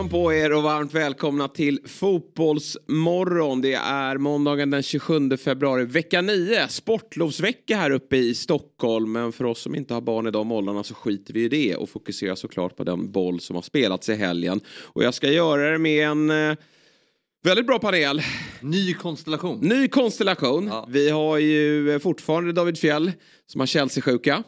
[0.00, 3.60] Morgon på er och varmt välkomna till Fotbollsmorgon.
[3.60, 9.12] Det är måndagen den 27 februari, vecka 9, sportlovsvecka här uppe i Stockholm.
[9.12, 11.76] Men för oss som inte har barn i de åldrarna så skiter vi i det
[11.76, 14.60] och fokuserar såklart på den boll som har spelats i helgen.
[14.82, 16.56] Och jag ska göra det med en eh,
[17.44, 18.22] väldigt bra panel.
[18.60, 19.58] Ny konstellation.
[19.62, 20.66] Ny konstellation.
[20.66, 20.86] Ja.
[20.88, 23.12] Vi har ju eh, fortfarande David Fjell
[23.46, 24.42] som har Chelsea-sjuka.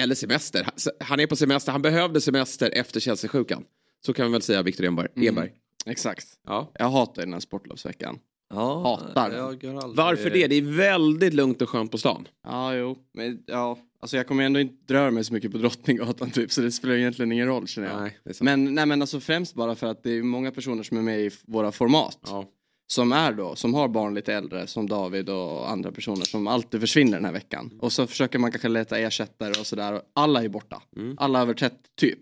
[0.00, 0.66] Eller semester.
[1.00, 1.72] Han är på semester.
[1.72, 3.64] Han behövde semester efter Chelsea-sjukan.
[4.06, 5.08] Så kan vi väl säga Viktor Enberg.
[5.16, 5.28] Mm.
[5.28, 5.50] Enberg.
[5.86, 6.26] Exakt.
[6.46, 6.72] Ja.
[6.78, 8.18] Jag hatar den här sportlovsveckan.
[8.54, 9.36] Ja, Hatar.
[9.36, 10.46] jag gör aldrig- Varför det?
[10.46, 12.28] Det är väldigt lugnt och skönt på stan.
[12.46, 12.96] Ja, jo.
[13.14, 16.52] Men ja, alltså jag kommer ändå inte röra mig så mycket på Drottninggatan typ.
[16.52, 18.00] Så det spelar egentligen ingen roll känner jag.
[18.00, 18.34] Nej.
[18.40, 21.20] Men, nej, men alltså främst bara för att det är många personer som är med
[21.20, 22.18] i våra format.
[22.26, 22.44] Ja.
[22.86, 26.80] Som är då, som har barn lite äldre, som David och andra personer som alltid
[26.80, 27.70] försvinner den här veckan.
[27.80, 30.00] Och så försöker man kanske leta ersättare och sådär.
[30.14, 30.82] Alla är borta.
[30.96, 31.16] Mm.
[31.18, 32.18] Alla över 30 typ.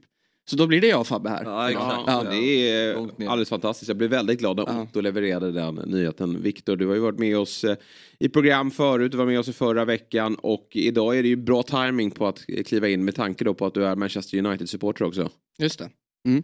[0.50, 1.44] Så då blir det jag och Fabbe här.
[1.44, 2.02] Ja, exakt.
[2.06, 2.94] Ja, det är
[3.28, 3.88] alldeles fantastiskt.
[3.88, 4.82] Jag blev väldigt glad när Ja.
[4.82, 6.42] Otto levererade den nyheten.
[6.42, 7.76] Viktor, du har ju varit med oss eh,
[8.18, 11.36] i program förut, du var med oss i förra veckan och idag är det ju
[11.36, 15.04] bra timing på att kliva in med tanke då på att du är Manchester United-supporter
[15.04, 15.30] också.
[15.58, 15.90] Just det.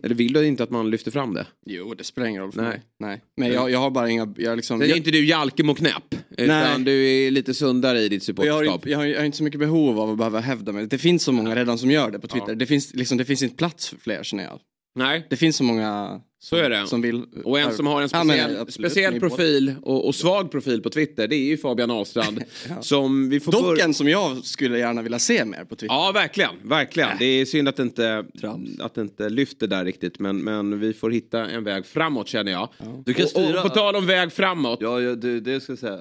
[0.03, 1.47] Eller vill du inte att man lyfter fram det?
[1.67, 2.71] Jo, det spelar ingen roll för Nej.
[2.71, 2.81] mig.
[2.99, 3.23] Nej.
[3.37, 4.79] Men jag, jag har bara inga, jag liksom...
[4.79, 6.85] Sen är jag- inte du Jalkem och knäpp, utan Nej.
[6.85, 8.75] du är lite sundare i ditt Och jag, har, supporterskap.
[8.81, 10.87] inte- jag, har, jag har inte så mycket behov av att behöva hävda mig.
[10.87, 12.49] Det finns så många redan som gör det på Twitter.
[12.49, 12.55] Ja.
[12.55, 14.61] Det, finns, liksom, det finns inte plats för fler känner jag.
[14.95, 16.87] Nej, Det finns så många så är det.
[16.87, 17.25] som vill.
[17.45, 19.37] Och en som har en Ja, men speciell, absolut, speciell ni båda.
[19.37, 22.43] profil och, och svag profil på Twitter, det är ju Fabian Ahlstrand.
[22.81, 25.95] Som vi får Dock en som jag skulle gärna vilja se mer på Twitter.
[25.95, 26.51] Ja, verkligen.
[26.63, 27.09] verkligen.
[27.19, 28.81] Det är synd att det inte, Trams.
[28.81, 30.19] att det inte lyfter där riktigt.
[30.19, 32.69] Men, men vi får hitta en väg framåt känner jag.
[33.05, 33.63] Du kan Och, styra...
[33.63, 34.79] och på tal om väg framåt.
[34.83, 36.01] Ja, ja det, det ska jag säga.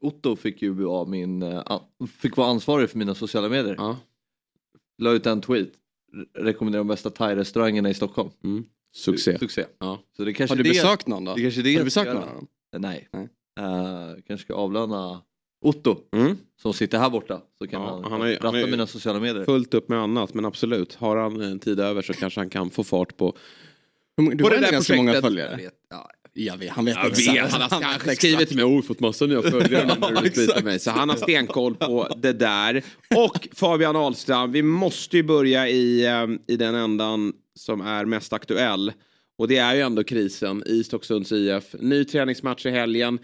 [0.00, 1.42] Otto fick ju vara min...
[1.42, 1.80] eh,
[2.20, 3.74] Fick vara ansvarig för mina sociala medier.
[3.78, 3.96] Ja.
[4.98, 5.68] La ut en tweet.
[6.14, 8.30] Re- Rekommenderar de bästa thai-restaurangerna i Stockholm.
[8.44, 8.64] Mm.
[8.96, 9.38] Succé.
[9.38, 9.64] Succé.
[9.80, 10.02] Ja.
[10.16, 11.34] Så det kanske Har du det, besökt någon då?
[11.34, 12.46] Det kanske det Har jag du besökt någon av dem?
[12.78, 13.08] Nej.
[13.12, 13.28] Nej.
[13.60, 15.20] Eh, kanske ska avlöna
[15.64, 16.36] Otto Mm.
[16.62, 17.40] som sitter här borta.
[17.58, 19.44] Så kan Ja, han, han är- ratta han är- mina sociala medier.
[19.44, 20.94] Fullt upp med annat, men absolut.
[20.94, 23.36] Har han en tid över så kanske han kan få fart på...
[24.16, 25.60] Du På har det där ganska många följare.
[25.90, 28.16] Ja, jag vet, han vet Jag vet, han har vet han exakt.
[28.18, 29.96] skrivit till mig, oj fått massa nya följare
[30.56, 30.78] Ja, mig.
[30.80, 32.82] Så han har stenkoll på det där.
[33.16, 38.32] Och Fabian Ahlstrand, vi måste ju börja i, eh, i den ändan som är mest
[38.32, 38.92] aktuell.
[39.38, 41.74] Och det är ju ändå krisen i Stocksunds IF.
[41.80, 43.18] Ny träningsmatch i helgen.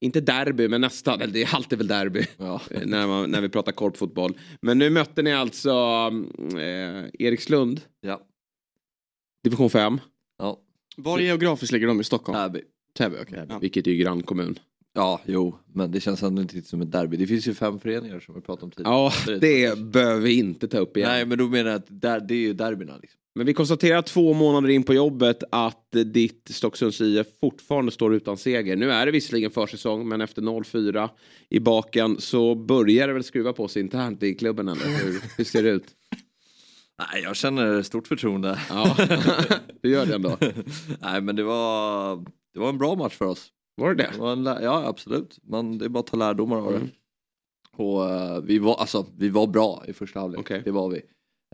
[0.00, 1.20] Inte derby, men nästan.
[1.20, 2.60] Eller det är alltid väl derby Ja.
[2.84, 4.38] när, man, när vi pratar korpfotboll.
[4.62, 5.70] Men nu mötte ni alltså
[6.52, 8.20] eh, Erikslund, Ja.
[9.44, 10.00] division 5.
[10.38, 10.60] Ja.
[10.96, 12.38] Var geografiskt ligger de i Stockholm?
[12.38, 12.62] Täby.
[12.98, 13.46] Täby, okej.
[13.48, 13.58] Ja.
[13.58, 14.58] Vilket är ju grannkommun.
[14.92, 17.16] Ja, jo, men det känns ändå inte som ett derby.
[17.16, 18.94] Det finns ju fem föreningar som vi pratade om tidigare.
[18.94, 21.08] Ja, det behöver vi inte ta upp igen.
[21.08, 23.19] Nej, men då menar jag att där, det är ju derbyna liksom.
[23.34, 28.36] Men vi konstaterar två månader in på jobbet att ditt Stocksunds IF fortfarande står utan
[28.36, 28.76] seger.
[28.76, 31.08] Nu är det visserligen försäsong, men efter 0-4
[31.48, 35.44] i baken så börjar det väl skruva på sig internt i klubben eller hur, hur
[35.44, 35.86] ser det ut?
[37.12, 38.60] Nej, jag känner stort förtroende.
[38.68, 38.96] Ja,
[39.82, 40.36] du gör det ändå.
[41.00, 42.16] Nej, men det var,
[42.54, 43.48] det var en bra match för oss.
[43.76, 44.10] Var det det?
[44.12, 45.38] Det var en, ja, absolut.
[45.42, 46.76] Man, det är bara att ta lärdomar av det.
[46.76, 46.88] Mm.
[47.72, 50.62] Och, eh, vi, var, alltså, vi var bra i första halvlek, Okej.
[50.64, 51.02] det var vi.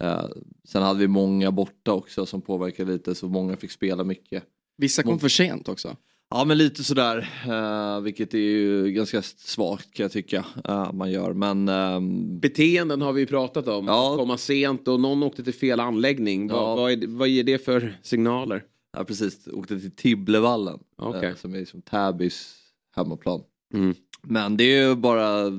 [0.01, 0.25] Eh,
[0.65, 4.45] sen hade vi många borta också som påverkade lite, så många fick spela mycket.
[4.77, 5.97] Vissa kom för sent också.
[6.31, 11.11] Ja men lite sådär, uh, vilket är ju ganska svagt kan jag tycka uh, man
[11.11, 11.33] gör.
[11.33, 13.87] Men ehm, Beteenden har vi ju pratat om.
[13.87, 14.13] Ja.
[14.13, 16.49] Att komma sent och någon åkte till fel anläggning.
[16.49, 16.55] Ja.
[16.55, 18.63] Vad, vad, är, vad ger det för signaler?
[18.97, 20.79] ja, precis, åkte till Tibblevallen.
[20.97, 21.31] Okej.
[21.31, 22.55] eh, som är liksom Täbys
[22.97, 23.43] hemmaplan.
[23.75, 23.95] Mm.
[24.23, 25.51] Men det är ju bara,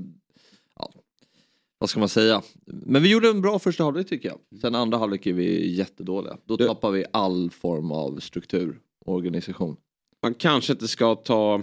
[1.79, 2.41] vad ska man säga?
[2.65, 4.59] Men vi gjorde en bra första halvlek tycker jag.
[4.61, 6.37] Sen andra halvlek är vi jättedåliga.
[6.45, 9.75] Då Du- tappar vi all form av struktur och organisation.
[10.23, 11.61] man kanske inte ska ta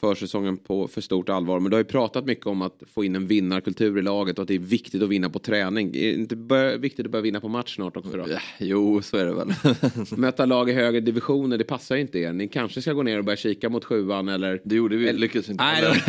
[0.00, 1.60] försäsongen på för stort allvar.
[1.60, 4.42] Men du har ju pratat mycket om att få in en vinnarkultur i laget och
[4.42, 5.88] att det är viktigt att vinna på träning.
[5.96, 8.24] Är det inte viktigt att börja vinna på match snart också då?
[8.28, 9.54] Ja, jo, så är det väl.
[10.18, 12.32] Möta lag i högre divisioner, det passar ju inte er.
[12.32, 14.60] Ni kanske ska gå ner och börja kika mot sjuan eller...
[14.64, 15.64] Det gjorde vi, lyckades inte.
[15.64, 15.82] Nej,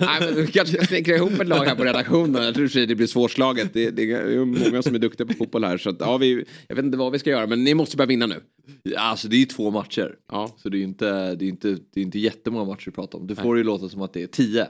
[0.00, 2.44] Nej men du kanske ska snickra ihop ett lag här på redaktionen.
[2.44, 3.72] Jag tror att det blir svårslaget.
[3.72, 5.78] Det, det är många som är duktiga på fotboll här.
[5.78, 8.08] Så att, ja, vi, jag vet inte vad vi ska göra, men ni måste börja
[8.08, 8.40] vinna nu.
[8.82, 10.14] Ja, alltså det är ju två matcher.
[10.30, 10.54] Ja.
[10.56, 13.16] Så det är ju inte, det är inte, det är inte jättemånga matcher att prata
[13.16, 13.26] om.
[13.26, 14.68] Det får ju låta som att det är tio.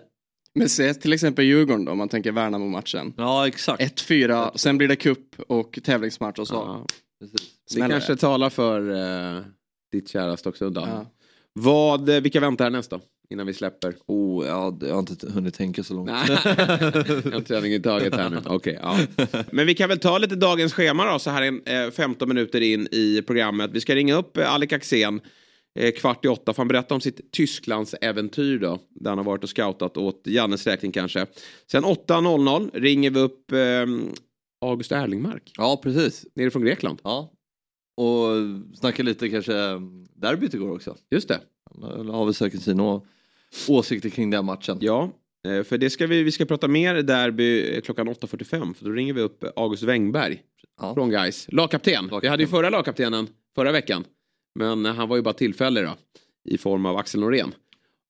[0.54, 3.12] Men se till exempel Djurgården då, om man tänker Värnamo-matchen.
[3.16, 3.82] Ja, exakt.
[3.82, 6.54] 1-4, sen blir det cup och tävlingsmatch och så.
[6.54, 6.86] Ja.
[7.20, 7.50] Precis.
[7.74, 9.42] Det kanske talar för uh,
[9.92, 10.80] ditt kära Stocksunda.
[10.80, 11.06] Ja.
[11.52, 13.00] Vad, eh, vilka väntar härnäst då?
[13.30, 13.94] Innan vi släpper.
[14.06, 16.10] Oh, ja, jag har inte hunnit tänka så långt.
[16.10, 16.38] Nej,
[17.32, 18.40] en träning i taget här nu.
[18.46, 18.98] Okej, ja.
[19.52, 22.60] Men vi kan väl ta lite dagens schema då, så här en, eh, 15 minuter
[22.60, 23.70] in i programmet.
[23.72, 25.22] Vi ska ringa upp eh, Alec Axén eh,
[25.96, 28.78] kvart i åtta, för han berätta om sitt Tysklandsäventyr då.
[28.90, 31.26] Där han har varit och scoutat åt Jannes räkning kanske.
[31.70, 33.58] Sen 8.00 ringer vi upp eh,
[34.60, 36.26] August Erlingmark, Ja, precis.
[36.34, 37.00] nere från Grekland.
[37.04, 37.30] Ja.
[37.96, 38.28] Och
[38.78, 39.52] snacka lite kanske
[40.16, 40.96] derbyt igår också.
[41.10, 41.40] Just det.
[41.80, 43.00] Han har väl säkert sina
[43.68, 44.78] åsikter kring den matchen.
[44.80, 45.10] Ja,
[45.48, 48.90] eh, för det ska vi, vi ska prata mer derby eh, klockan 8.45 för då
[48.90, 50.42] ringer vi upp August Wengberg
[50.80, 50.94] Ja.
[50.94, 51.46] från Gais.
[51.52, 52.10] Lagkapten.
[52.22, 54.04] Vi hade ju förra lagkaptenen förra veckan.
[54.54, 55.96] Men eh, han var ju bara tillfällig då.
[56.50, 57.54] I form av Axel Norén.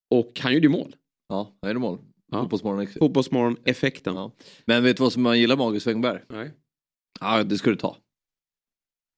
[0.09, 0.95] Och han gjorde ju mål.
[1.29, 1.99] Ja, han gjorde mål.
[2.31, 2.41] Ja.
[2.41, 2.87] Fotbollsmorgon.
[2.87, 4.15] Fotbollsmorgon-effekten.
[4.15, 4.31] Ja.
[4.65, 6.21] Men vet du vad som man gillar med August Wengberg?
[6.29, 6.51] Nej.
[7.19, 7.97] Ja, det ska du ta.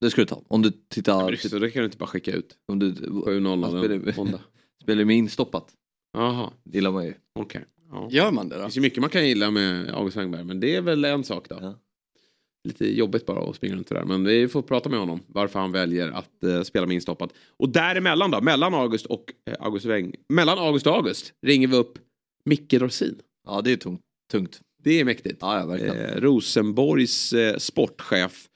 [0.01, 0.41] Det ska du ta.
[0.47, 1.31] Om du tittar...
[1.31, 2.57] Riktigt, och det kan du inte bara skicka ut.
[2.68, 4.39] Om du 7.00 Han en spelar- måndag.
[4.83, 5.73] spelar med instoppat.
[6.13, 7.13] Jaha, Det gillar man ju.
[7.39, 7.65] okej.
[7.91, 8.07] Ja.
[8.12, 8.65] Gör man det Det då?
[8.65, 10.44] finns ju mycket man kan gilla med August Wengberg.
[10.44, 11.57] Men det är väl en sak då.
[11.62, 11.80] Ja.
[12.68, 14.04] Lite jobbigt bara att springa runt där.
[14.04, 15.19] Men vi får prata med honom.
[15.28, 17.34] Varför han väljer att eh, spela med instoppat.
[17.58, 18.42] Och däremellan då.
[18.42, 20.16] Mellan August och eh, August Weng.
[20.30, 21.34] Mellan August och August.
[21.46, 22.00] Ringer vi upp
[22.46, 23.19] Micke Dorsin.
[23.48, 24.02] Ja, det är tungt.
[24.31, 24.60] tungt.
[24.84, 25.38] Det är mäktigt.
[25.42, 25.96] Ja, ja, verkligen.
[25.96, 28.50] Eh, Rosenborgs eh, sportchef.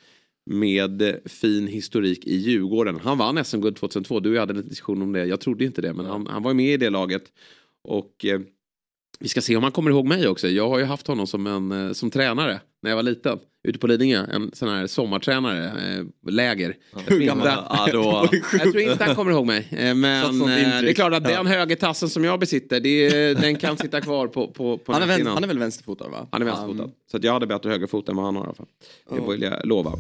[0.46, 3.00] Med eh, fin historik i Djurgården.
[3.04, 4.20] Han vann SM-guld 2002.
[4.20, 5.26] Du och jag hade en diskussion om det.
[5.26, 5.94] Jag trodde inte det.
[5.94, 7.24] Men han, han var med i det laget.
[7.84, 8.40] Och eh,
[9.20, 10.48] vi ska se om han kommer ihåg mig också.
[10.48, 13.40] Jag har ju haft honom som, en, som tränare när jag var liten.
[13.64, 14.26] Ute på Lidingö.
[14.32, 15.66] En sån här sommartränare.
[15.66, 16.76] Eh, läger.
[16.96, 17.48] Jag tror gammal?
[17.48, 18.28] inte- Ja, då...
[18.54, 19.68] Jag tror inte han kommer ihåg mig.
[19.72, 22.80] Eh, Men eh, det är klart att den högertassen som jag besitter.
[22.80, 26.08] Det, den kan sitta kvar på, på, på Han är, vän, han är väl vänsterfotad
[26.10, 26.28] va?
[26.32, 26.90] Han är vänsterfotad.
[27.12, 28.68] Så att jag hade bättre högerfot än vad han har i alla fall.
[29.10, 29.92] Det vill jag lova.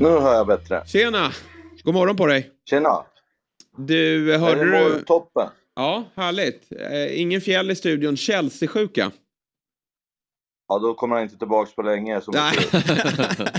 [0.00, 0.82] Nu hör jag bättre.
[0.86, 1.32] Tjena!
[1.82, 2.50] God morgon på dig.
[2.70, 3.04] Tjena!
[3.76, 5.02] Du, hörde det du?
[5.04, 5.48] toppen?
[5.76, 6.62] Ja, härligt.
[6.90, 8.16] Eh, ingen fjäll i studion.
[8.16, 9.10] Chelsea-sjuka.
[10.70, 12.20] Ja, då kommer han inte tillbaka på länge.
[12.20, 12.56] Som Nej.
[12.72, 13.52] det.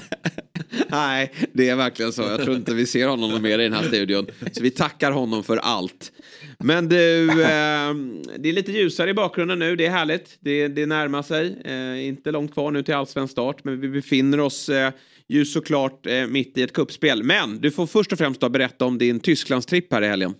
[0.89, 2.21] Nej, det är verkligen så.
[2.21, 4.27] Jag tror inte vi ser honom mer i den här studion.
[4.51, 6.11] Så vi tackar honom för allt.
[6.59, 7.93] Men du, eh,
[8.37, 9.75] det är lite ljusare i bakgrunden nu.
[9.75, 10.37] Det är härligt.
[10.39, 11.61] Det, det närmar sig.
[11.65, 13.63] Eh, inte långt kvar nu till allsvensk start.
[13.63, 14.91] Men vi befinner oss eh,
[15.27, 17.23] ju såklart eh, mitt i ett kuppspel.
[17.23, 20.33] Men du får först och främst då berätta om din Tysklandstripp här i helgen.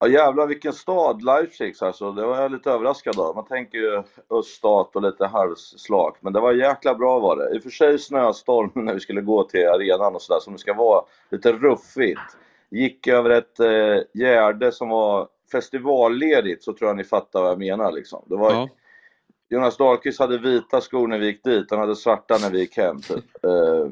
[0.00, 2.12] Ja jävlar vilken stad Leipzig alltså.
[2.12, 3.34] Det var jag lite överraskad av.
[3.34, 6.16] Man tänker ju öststat och lite halvslak.
[6.20, 7.54] Men det var jäkla bra var det.
[7.54, 10.58] I och för sig snöstorm när vi skulle gå till arenan och sådär som det
[10.58, 11.04] ska vara.
[11.30, 12.20] Lite ruffigt.
[12.70, 17.58] Gick över ett eh, gärde som var festivalledigt så tror jag ni fattar vad jag
[17.58, 18.22] menar liksom.
[18.26, 18.68] Det var Ja.
[19.50, 22.76] Jonas Dahlqvist hade vita skor när vi gick dit, han hade svarta när vi gick
[22.76, 23.00] hem.
[23.00, 23.44] Typ.
[23.44, 23.86] Eh,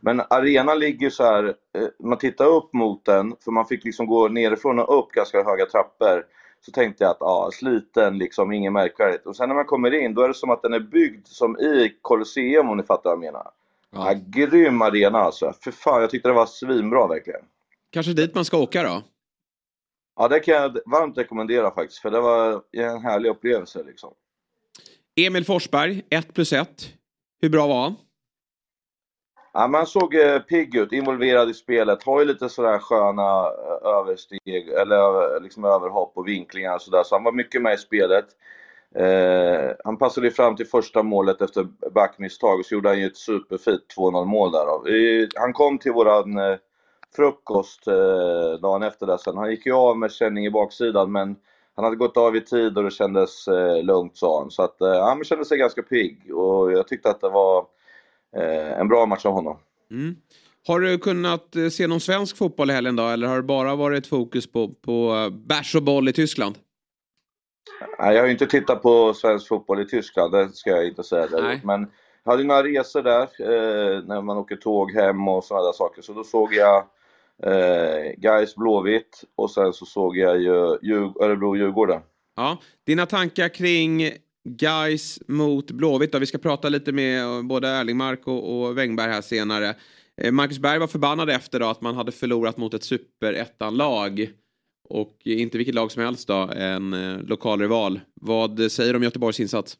[0.00, 4.06] Men arenan ligger så här, eh, man tittar upp mot den, för man fick liksom
[4.06, 6.26] gå nerifrån och upp ganska höga trappor.
[6.60, 9.26] Så tänkte jag att, ja, sliten liksom, inget märkvärdigt.
[9.26, 11.58] Och sen när man kommer in, då är det som att den är byggd som
[11.58, 13.50] i Colosseum om ni fattar vad jag menar.
[13.90, 14.14] Ja.
[14.26, 15.52] grym arena alltså.
[15.60, 17.40] För fan, jag tyckte det var svinbra verkligen.
[17.90, 19.02] Kanske dit man ska åka då?
[20.16, 24.10] Ja, det kan jag varmt rekommendera faktiskt, för det var en härlig upplevelse liksom.
[25.16, 26.68] Emil Forsberg, 1 plus 1.
[27.40, 27.94] Hur bra var han?
[29.52, 32.02] Ja, man såg eh, pigg ut, involverad i spelet.
[32.02, 37.02] Har ju lite sådär sköna eh, översteg, eller liksom överhopp och vinklingar och sådär.
[37.02, 38.26] Så han var mycket med i spelet.
[38.94, 43.06] Eh, han passade ju fram till första målet efter backmisstag och så gjorde han ju
[43.06, 44.66] ett superfint 2-0 mål där.
[44.66, 44.84] då.
[45.40, 46.56] Han kom till våran eh,
[47.16, 49.36] frukost eh, dagen efter det, sen.
[49.36, 51.36] Han gick ju av med känning i baksidan men
[51.76, 54.50] han hade gått av i tid och det kändes eh, lugnt sa han.
[54.50, 57.66] Så att eh, han kände sig ganska pigg och jag tyckte att det var
[58.36, 59.58] eh, en bra match av honom.
[59.90, 60.16] Mm.
[60.66, 63.08] Har du kunnat eh, se någon svensk fotboll i helgen då?
[63.08, 66.58] Eller har det bara varit fokus på, på eh, bärs och boll i Tyskland?
[67.98, 71.02] Nej, jag har ju inte tittat på svensk fotboll i Tyskland, det ska jag inte
[71.02, 71.28] säga.
[71.32, 71.60] Nej.
[71.64, 71.90] Men
[72.24, 76.02] jag hade några resor där, eh, när man åker tåg hem och sådana där saker.
[76.02, 76.84] Så då såg jag
[77.46, 80.42] Eh, Gais Blåvitt och sen så såg jag
[80.82, 82.00] ju Örebro-Djurgården.
[82.36, 84.10] Ja, dina tankar kring
[84.48, 86.18] Guys mot Blåvitt då?
[86.18, 89.74] Vi ska prata lite med både Erlingmark och, och Wängberg här senare.
[90.22, 94.30] Eh, Marcus Berg var förbannad efter då att man hade förlorat mot ett superettan-lag.
[94.88, 98.00] Och inte vilket lag som helst då, en eh, lokal rival.
[98.20, 99.76] Vad säger du om Göteborgs insats?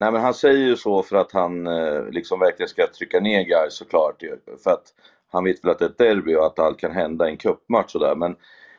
[0.00, 3.42] Nej men han säger ju så för att han eh, liksom verkligen ska trycka ner
[3.42, 4.22] Gais såklart.
[4.64, 4.94] För att
[5.30, 7.36] han vet väl att det är ett derby och att allt kan hända i en
[7.36, 8.14] cupmatch sådär.
[8.14, 8.36] Men,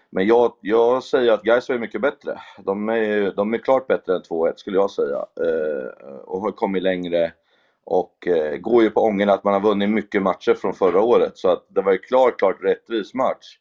[0.09, 2.41] men jag, jag säger att Gais är mycket bättre.
[2.57, 5.17] De är, de är klart bättre än 2-1 skulle jag säga.
[5.17, 7.31] Eh, och har kommit längre.
[7.83, 11.37] Och eh, går ju på ången att man har vunnit mycket matcher från förra året.
[11.37, 13.57] Så att det var ju klart, klart rättvis match.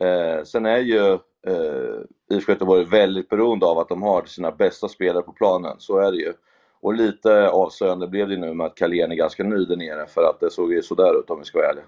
[0.00, 1.12] Eh, sen är ju
[1.46, 5.98] eh, IFK Göteborg väldigt beroende av att de har sina bästa spelare på planen, så
[5.98, 6.32] är det ju.
[6.80, 10.22] Och lite avslöjande blev det nu med att Carlén är ganska ny där nere för
[10.22, 11.84] att det såg ju sådär ut om vi ska vara ärliga.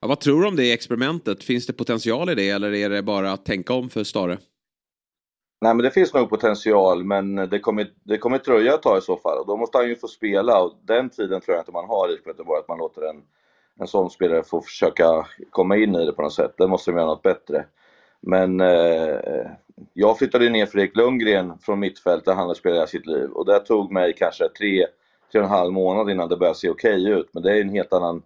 [0.00, 1.44] Ja, vad tror du om det experimentet?
[1.44, 4.38] Finns det potential i det eller är det bara att tänka om för Stare?
[5.60, 9.00] Nej men det finns nog potential men det kommer, det kommer dröja ett tag i
[9.00, 11.72] så fall och då måste han ju få spela och den tiden tror jag inte
[11.72, 13.22] man har i Göteborg, att man låter en,
[13.80, 16.54] en sån spelare få försöka komma in i det på något sätt.
[16.58, 17.64] Det måste de göra något bättre.
[18.20, 19.46] Men eh,
[19.92, 23.58] jag flyttade ner Fredrik Lundgren från mittfält där han har spelat sitt liv och det
[23.58, 24.86] tog mig kanske tre,
[25.32, 27.28] tre och en halv månad innan det började se okej okay ut.
[27.32, 28.22] Men det är en helt annan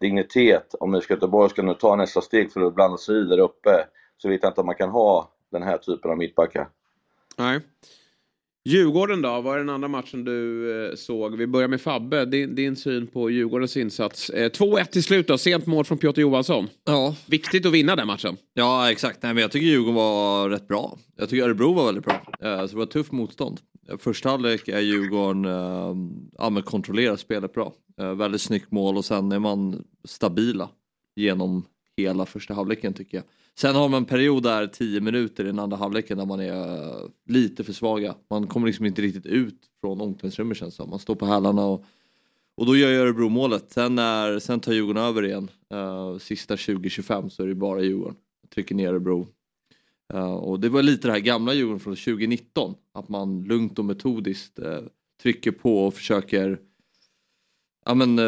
[0.00, 0.74] dignitet.
[0.80, 3.86] Om IFK Göteborg ska nu ta nästa steg för att blanda sig i där uppe
[4.18, 6.68] så vet jag inte om man kan ha den här typen av mittbackar.
[7.36, 7.60] Nej.
[8.64, 11.36] Djurgården då, vad är den andra matchen du eh, såg?
[11.36, 14.30] Vi börjar med Fabbe, din, din syn på Djurgårdens insats.
[14.30, 16.68] Eh, 2-1 till slut då, sent mål från Piotr Johansson.
[16.84, 17.14] Ja.
[17.26, 18.36] Viktigt att vinna den matchen.
[18.54, 19.22] Ja, exakt.
[19.22, 20.98] Nej, men jag tycker Djurgården var rätt bra.
[21.16, 22.22] Jag tycker Örebro var väldigt bra.
[22.40, 23.60] Eh, så det var tufft motstånd.
[23.98, 25.94] Första halvlek är Djurgården, eh,
[26.38, 27.72] ja men kontrollerar spelet bra.
[28.00, 30.70] Eh, väldigt snyggt mål och sen är man stabila
[31.16, 31.64] genom
[31.96, 33.24] hela första halvleken tycker jag.
[33.58, 36.82] Sen har man en period där 10 minuter i den andra halvleken där man är
[36.82, 38.14] eh, lite för svaga.
[38.30, 41.84] Man kommer liksom inte riktigt ut från omklädningsrummet känns det Man står på hälarna och,
[42.56, 43.72] och då gör jag Örebro målet.
[43.72, 45.50] Sen, är, sen tar Djurgården över igen.
[45.74, 48.16] Uh, sista 20-25 så är det bara Djurgården.
[48.54, 49.28] Trycker ner Örebro.
[50.14, 52.74] Uh, och det var lite det här gamla Djurgården från 2019.
[52.94, 54.78] Att man lugnt och metodiskt uh,
[55.22, 56.58] trycker på och försöker
[57.90, 58.18] ja, men,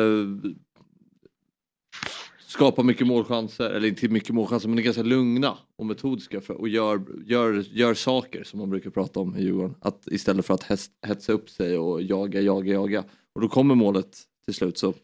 [2.39, 6.69] skapar mycket målchanser, eller inte mycket målchanser men är ganska lugna och metodiska för, och
[6.69, 9.75] gör, gör, gör saker som man brukar prata om i Djurgården.
[9.81, 13.05] Att, istället för att hetsa upp sig och jaga, jaga, jaga.
[13.33, 14.95] Och då kommer målet till slut så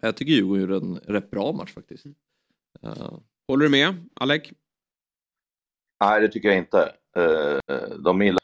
[0.00, 2.06] jag tycker Djurgården gjorde en rätt bra match faktiskt.
[2.86, 3.18] Uh.
[3.48, 4.42] Håller du med, Alec?
[6.00, 6.92] Nej, det tycker jag inte.
[7.18, 7.58] Uh,
[7.98, 8.36] de uh,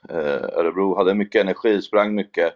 [0.56, 2.54] Örebro hade mycket energi, sprang mycket.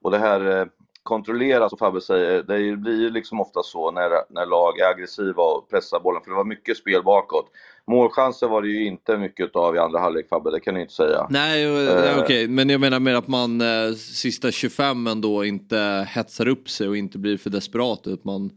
[0.00, 0.70] Och det här
[1.04, 2.42] kontrollera, som Fabbe säger.
[2.42, 6.30] Det blir ju liksom ofta så när, när lag är aggressiva och pressar bollen, för
[6.30, 7.46] det var mycket spel bakåt.
[7.86, 10.92] Målchanser var det ju inte mycket av i andra halvlek Fabbe, det kan du inte
[10.92, 11.26] säga.
[11.30, 12.48] Nej, uh, okej, okay.
[12.48, 16.96] men jag menar mer att man eh, sista 25 ändå inte hetsar upp sig och
[16.96, 18.50] inte blir för desperat, utan man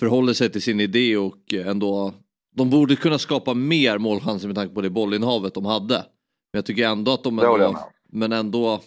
[0.00, 2.12] förhåller sig till sin idé och ändå
[2.56, 5.94] de borde kunna skapa mer målchanser med tanke på det bollinnehavet de hade.
[5.94, 7.78] Men jag tycker ändå att de ändå,
[8.12, 8.80] men ändå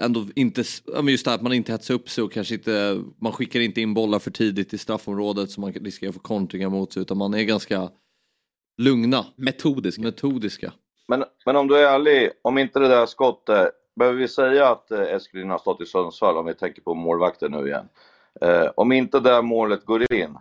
[0.00, 3.32] ändå inte, just det här att man inte hetsar upp sig och kanske inte, man
[3.32, 6.92] skickar inte in bollar för tidigt i straffområdet så man riskerar att få kontringar mot
[6.92, 7.90] sig utan man är ganska
[8.78, 9.26] lugna.
[9.36, 10.02] Metodiska.
[10.02, 10.72] Metodiska.
[11.08, 14.90] Men, men om du är ärlig, om inte det där skottet, behöver vi säga att
[14.90, 17.88] eh, Eskelin har stått i Sundsvall om vi tänker på målvakten nu igen.
[18.40, 20.38] Eh, om inte det där målet går in,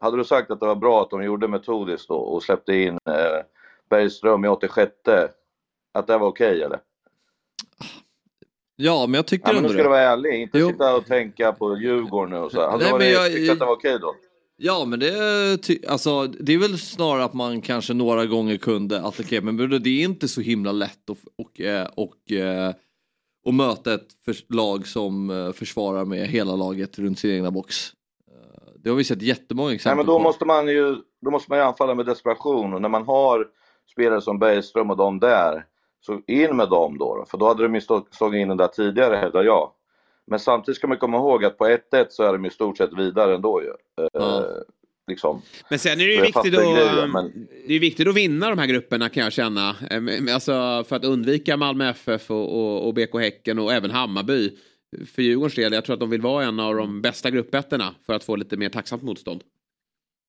[0.00, 2.98] hade du sagt att det var bra att de gjorde metodiskt då och släppte in
[3.08, 3.44] eh,
[3.90, 4.92] Bergström i 86
[5.92, 6.80] att det var okej okay, eller?
[8.76, 9.74] Ja, men jag tycker ja, men ändå det.
[9.74, 10.68] Ska du vara ärlig, inte jo.
[10.68, 12.70] sitta och tänka på Djurgården nu och så.
[12.70, 14.14] Hade Nej, men jag, tyckt att det var okej då?
[14.58, 19.40] Ja, men det, alltså, det är väl snarare att man kanske några gånger kunde attackera,
[19.40, 21.60] men det är inte så himla lätt att och,
[21.96, 22.74] och, och, eh,
[23.44, 24.10] och möta ett
[24.48, 27.92] lag som eh, försvarar med hela laget runt sin egna box.
[28.30, 30.22] Eh, det har vi sett jättemånga exempel Nej, men då på.
[30.22, 33.46] Måste man ju, då måste man ju anfalla med desperation och när man har
[33.92, 35.64] spelare som Bergström och de där
[36.06, 39.16] så in med dem då, för då hade de ju slagit in den där tidigare
[39.16, 39.72] hävdar jag.
[40.26, 42.98] Men samtidigt ska man komma ihåg att på 1-1 så är de i stort sett
[42.98, 43.72] vidare ändå ju.
[44.12, 44.38] Ja.
[44.38, 44.44] Eh,
[45.06, 45.42] liksom.
[45.70, 47.48] Men sen är det ju viktigt att, grejer, men...
[47.68, 49.68] det är viktigt att vinna de här grupperna kan jag känna.
[49.90, 54.56] Eh, alltså för att undvika Malmö FF och, och, och BK Häcken och även Hammarby.
[55.14, 58.14] För Djurgårdens del, jag tror att de vill vara en av de bästa gruppettorna för
[58.14, 59.42] att få lite mer tacksamt motstånd.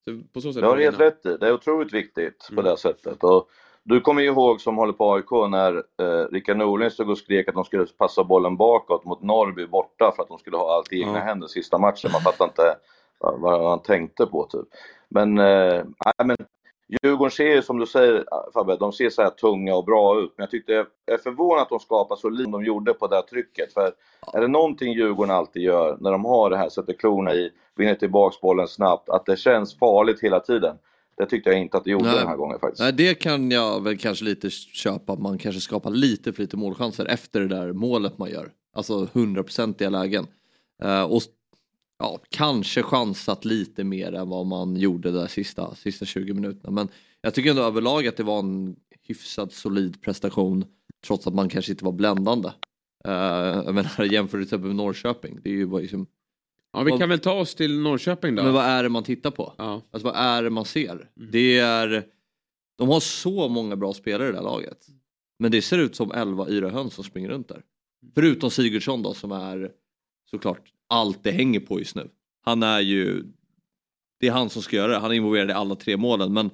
[0.09, 1.37] Så på så sätt det har helt rätt i.
[1.39, 2.65] Det är otroligt viktigt på mm.
[2.65, 3.23] det sättet.
[3.23, 3.49] Och
[3.89, 7.47] du kommer ju ihåg som håller på AIK när eh, Rickard Norling stod och skrek
[7.47, 10.93] att de skulle passa bollen bakåt mot Norrby borta för att de skulle ha allt
[10.93, 11.23] i egna ja.
[11.23, 12.11] händer sista matchen.
[12.11, 12.75] Man fattar inte
[13.19, 14.67] vad, vad han tänkte på typ.
[15.09, 16.37] Men, eh, nej, men
[16.87, 20.33] Djurgården ser ju som du säger Fabbe, de ser så här tunga och bra ut.
[20.35, 23.15] Men jag tyckte, jag är förvånad att de skapar så lite de gjorde på det
[23.15, 23.73] här trycket.
[23.73, 23.91] För
[24.33, 27.95] är det någonting Djurgården alltid gör när de har det här, sätter klorna i, vinner
[27.95, 30.77] tillbaks bollen snabbt, att det känns farligt hela tiden.
[31.17, 32.17] Det tyckte jag inte att det gjorde Nej.
[32.17, 32.81] den här gången faktiskt.
[32.81, 35.15] Nej, det kan jag väl kanske lite köpa.
[35.15, 38.51] Man kanske skapar lite för lite målchanser efter det där målet man gör.
[38.73, 40.27] Alltså hundraprocentiga lägen.
[40.83, 41.21] Eh, och
[41.99, 46.71] ja, kanske chansat lite mer än vad man gjorde där sista, sista 20 minuterna.
[46.71, 46.89] Men
[47.21, 50.65] jag tycker ändå överlag att det var en hyfsat solid prestation.
[51.07, 52.49] Trots att man kanske inte var bländande.
[53.07, 53.13] Uh,
[53.65, 55.39] jag menar jämfört till exempel med Norrköping.
[55.43, 56.07] Det är ju bara liksom,
[56.77, 58.43] Ja, vi kan väl ta oss till Norrköping då.
[58.43, 59.53] men vad är det man tittar på?
[59.57, 59.81] Ja.
[59.91, 61.09] Alltså vad är det man ser?
[61.15, 62.05] Det är,
[62.77, 64.87] de har så många bra spelare i det här laget.
[65.39, 67.61] Men det ser ut som 11 yra höns som springer runt där.
[68.15, 69.71] Förutom Sigurdsson då som är
[70.31, 72.09] såklart allt det hänger på just nu.
[72.41, 73.23] Han är ju,
[74.19, 74.97] det är han som ska göra det.
[74.97, 76.33] Han är involverad i alla tre målen.
[76.33, 76.49] Men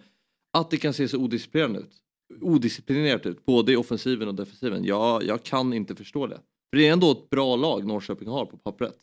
[0.54, 1.92] att det kan se så odisciplinerat ut,
[2.42, 4.86] odisciplinerat ut både i offensiven och defensiven.
[4.86, 6.40] Jag, jag kan inte förstå det.
[6.70, 8.98] För det är ändå ett bra lag Norrköping har på pappret.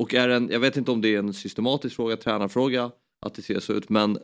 [0.00, 2.90] Och är en, jag vet inte om det är en systematisk fråga, tränarfråga,
[3.26, 4.18] att det ser så ut, men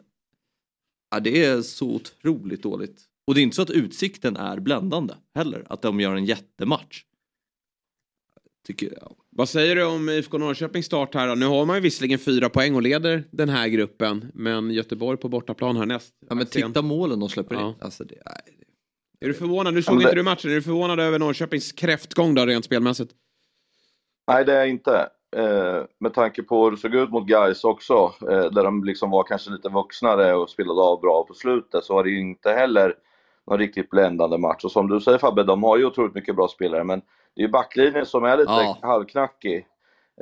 [1.10, 3.04] ja, det är så otroligt dåligt.
[3.26, 7.04] Och det är inte så att utsikten är bländande heller, att de gör en jättematch.
[8.66, 9.16] Tycker jag.
[9.30, 11.34] Vad säger du om IFK Norrköpings start här då?
[11.34, 14.30] Nu har man ju visserligen fyra poäng och leder den här gruppen.
[14.34, 16.14] Men Göteborg på bortaplan härnäst.
[16.28, 17.68] Ja, men titta målen de släpper Ja.
[17.68, 17.74] in.
[17.80, 18.66] Alltså det, nej,
[19.20, 19.74] Är du förvånad?
[19.74, 20.50] Nu såg inte du matchen.
[20.50, 23.12] Är du förvånad över Norrköpings kräftgång då rent spelmässigt?
[24.28, 25.08] Nej, det är jag inte.
[25.36, 29.10] Eh, med tanke på hur det såg ut mot Gais också, eh, där de liksom
[29.10, 32.50] var kanske lite vuxnare och spelade av bra på slutet, så var det ju inte
[32.52, 32.94] heller
[33.46, 34.64] någon riktigt bländande match.
[34.64, 37.00] Och som du säger Fabbe, de har ju otroligt mycket bra spelare, men
[37.34, 38.78] det är ju backlinjen som är lite Ja.
[38.82, 39.66] halvknackig.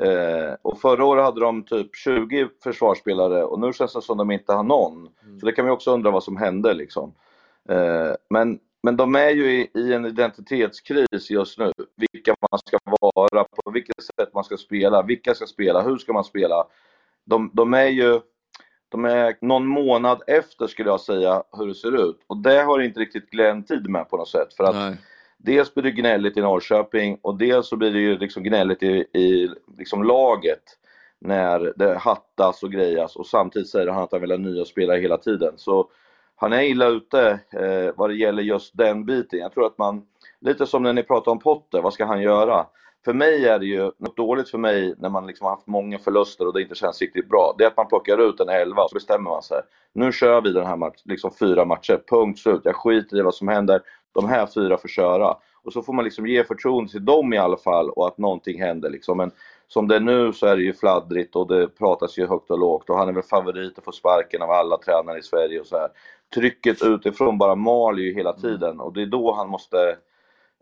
[0.03, 4.31] Eh, och förra året hade de typ 20 försvarsspelare och nu känns det som de
[4.31, 5.09] inte har någon.
[5.41, 7.13] Så det kan man ju också undra vad som hände liksom.
[7.69, 11.73] Eh, men, men de är ju i, i en identitetskris just nu.
[11.97, 16.13] Vilka man ska vara, på vilket sätt man ska spela, vilka ska spela, hur ska
[16.13, 16.67] man spela.
[17.25, 18.21] De, de är ju
[18.89, 22.21] de är någon månad efter skulle jag säga hur det ser ut.
[22.27, 24.55] Och det har inte riktigt Glenn tid med på något sätt.
[24.55, 24.97] För att nej.
[25.39, 29.07] dels blir det gnälligt i Norrköping och dels så blir det ju liksom gnälligt i,
[29.13, 30.63] i liksom laget
[31.19, 35.01] när det hattas och grejas och samtidigt säger han att han vill ha nya spelare
[35.01, 35.53] hela tiden.
[35.57, 35.91] Så
[36.37, 39.39] han är illa ute eh, vad det gäller just den biten.
[39.39, 40.03] Jag tror att man,
[40.41, 42.67] lite som när ni pratar om Potter, vad ska han göra?
[43.05, 45.99] För mig är det ju något dåligt för mig när man liksom har haft många
[45.99, 47.55] förluster och det inte känns riktigt bra.
[47.59, 49.61] Det är att man plockar ut en elva och så bestämmer man sig.
[49.93, 52.61] Nu kör vi den här matchen, liksom fyra matcher, punkt slut.
[52.65, 53.81] Jag skiter i vad som händer.
[54.13, 55.37] De här fyra får köra.
[55.63, 58.61] Och så får man liksom ge förtroende till dem i alla fall och att någonting
[58.61, 59.17] händer liksom.
[59.17, 59.31] Men
[59.69, 62.59] som det är nu så är det ju fladdrigt och det pratas ju högt och
[62.59, 65.67] lågt och han är väl favorit att få sparken av alla tränare i Sverige och
[65.67, 65.89] så här.
[66.35, 69.97] Trycket utifrån bara mal ju hela tiden och det är då han måste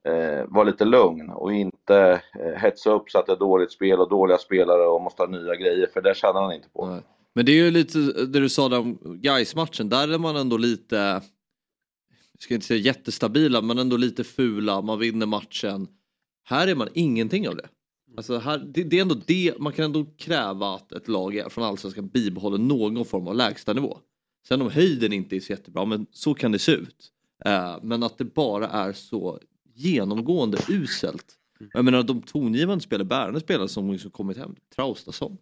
[0.05, 4.01] eh, vara lite lugn och inte eh, hetsa upp så att det är dåligt spel
[4.01, 6.87] och dåliga spelare och måste ha nya grejer för det tjänar han inte på.
[6.87, 7.03] Nej.
[7.35, 10.37] Men det är ju lite det du sa där om guys matchen där är man
[10.37, 10.97] ändå lite,
[12.33, 15.89] jag ska inte säga jättestabila, men ändå lite fula, man vinner matchen.
[16.45, 17.69] Här är man ingenting av det.
[18.17, 21.65] Alltså här, det, det är ändå det, man kan ändå kräva att ett lag från
[21.65, 23.99] Allsvenskan bibehåller någon form av lägstanivå.
[24.49, 27.13] Sen om höjden inte är så jättebra, men så kan det se ut.
[27.45, 29.41] Eh, men att det bara är så
[29.75, 31.35] genomgående uselt.
[31.73, 35.39] Jag menar de tongivande spelare, bärande spelare som liksom kommit hem, Traustason.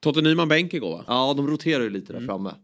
[0.00, 1.04] Totte Nyman bänk igår va?
[1.06, 2.54] Ja, de roterar ju lite där framme.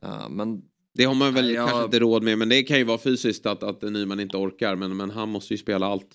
[0.00, 0.62] Ja, men
[0.94, 2.38] Det har man väl jag- kanske inte råd med.
[2.38, 4.76] Men det kan ju vara fysiskt att, att Nyman inte orkar.
[4.76, 6.08] Men, men han måste ju spela allt.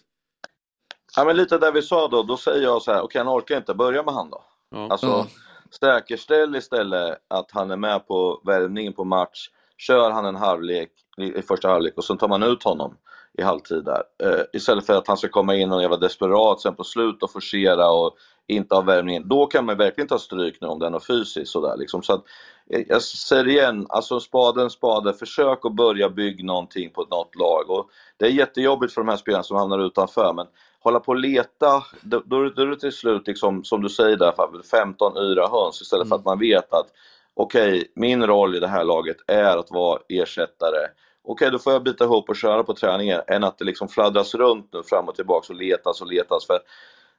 [1.15, 3.58] Ja men lite där vi sa då, då säger jag så här, okej han orkar
[3.58, 4.43] inte, börja med han då.
[4.69, 4.88] Ja.
[4.89, 5.25] Alltså Ja.
[5.80, 9.49] säkerställ istället att han är med på värvningen på match.
[9.78, 12.97] Kör han en halvlek i första halvlek och sen tar man ut honom
[13.38, 14.04] i halvtid där.
[14.23, 17.32] Eh, istället för att han ska komma in och jävla desperat sen på slut och
[17.32, 18.15] forcera och
[18.47, 19.28] inte ha värvningen.
[19.28, 22.04] Då kan man verkligen ta stryk nu om det är fysiskt sådär liksom.
[22.04, 22.23] Så att,
[22.69, 27.69] eh, jag säger igen, alltså spaden spade, försök att börja bygga någonting på något lag.
[27.69, 30.47] Och det är jättejobbigt för de här spelarna som hamnar utanför men
[30.86, 34.17] hålla på och leta, då, då då är det till slut liksom, som du säger
[34.17, 36.88] där Fabbe, 15 yra höns istället för att man vet att
[37.34, 40.88] okej, min roll i det här laget är att vara ersättare.
[41.28, 44.36] Okej, då får jag bita ihop och köra på träningen än att det liksom fladdras
[44.36, 46.48] runt nu fram och tillbaka och letas och letas.
[46.48, 46.60] För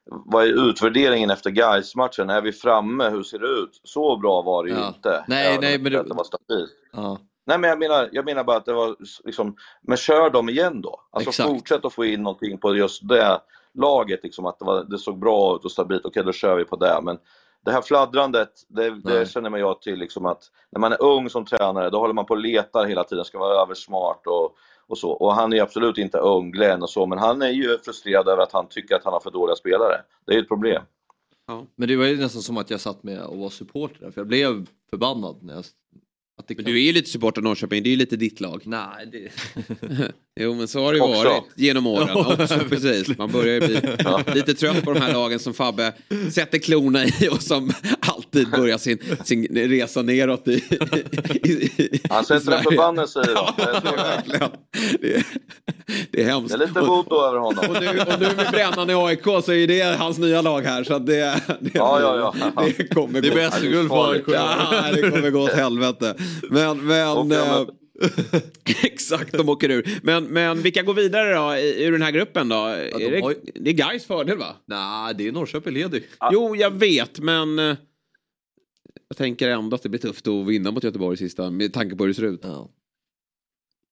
[0.05, 3.09] vad är utvärderingen efter guys matchen Är vi framme?
[3.09, 3.81] Hur ser det ut?
[3.83, 4.87] Så bra var det ju Ja.
[4.87, 5.23] inte.
[5.27, 6.71] Nej, nej, men att det var stabilt.
[6.93, 7.17] ja.
[7.45, 10.81] Nej men jag menar, jag menar bara att det var liksom, men kör dem igen
[10.81, 11.01] då.
[11.11, 11.49] Alltså Exakt.
[11.49, 13.41] fortsätt att få in någonting på just det
[13.77, 16.65] laget, liksom, att det, var, det såg bra ut och stabilt, okej då kör vi
[16.65, 16.99] på det.
[17.03, 17.17] Men
[17.65, 21.29] det här fladdrandet, det, det känner man jag till liksom att när man är ung
[21.29, 24.55] som tränare, då håller man på och letar hela tiden, ska vara översmart och,
[24.87, 25.11] och så.
[25.11, 28.43] Och han är absolut inte ung, Glenn och så, men han är ju frustrerad över
[28.43, 30.01] att han tycker att han har för dåliga spelare.
[30.25, 30.83] Det är ju ett problem.
[31.75, 34.21] Men det var ju nästan som att jag satt med och var supporter där, för
[34.21, 35.63] jag blev förbannad när jag...
[36.39, 36.73] Att det Men kan...
[36.73, 38.61] du är ju lite supporter av Norrköping, det är ju lite ditt lag.
[38.65, 39.29] Nej, det...
[40.39, 41.23] Jo men så har det ju Också.
[41.23, 42.17] varit genom åren.
[42.17, 43.17] Också, precis.
[43.17, 43.79] Man börjar ju bli
[44.35, 45.93] lite trött på de här lagen som Fabbe
[46.31, 50.51] sätter klorna i och som alltid börjar sin, sin resa neråt i,
[51.43, 53.53] i, i Han sätter en förbannelse i dem.
[54.39, 54.49] Ja,
[55.01, 55.23] Det är.
[56.11, 56.49] Det hemskt.
[56.57, 57.65] Det är lite voodoo över honom.
[57.69, 60.83] Och nu, och nu med Brännan i AIK så är det hans nya lag här.
[60.83, 62.63] Så det, det, Ja, ja, ja.
[62.77, 63.35] det kommer Det är gå.
[63.35, 64.23] bäst guld för AIK.
[64.27, 66.15] Ja, det kommer gå åt helvete.
[66.49, 67.65] Men, men eh,
[68.83, 69.99] exakt, de åker ur.
[70.03, 72.55] Men, men vilka går vidare då i- ur den här gruppen då?
[72.65, 74.55] är de det, har det är Gais fördel va?
[74.65, 76.03] Nej, det är Norrköping leder ju.
[76.31, 77.75] Jo, jag vet, men eh,
[79.07, 81.95] jag tänker ändå att det blir tufft att vinna mot Göteborg i sista med tanke
[81.95, 82.39] på hur det ser ut.
[82.43, 82.69] Ja.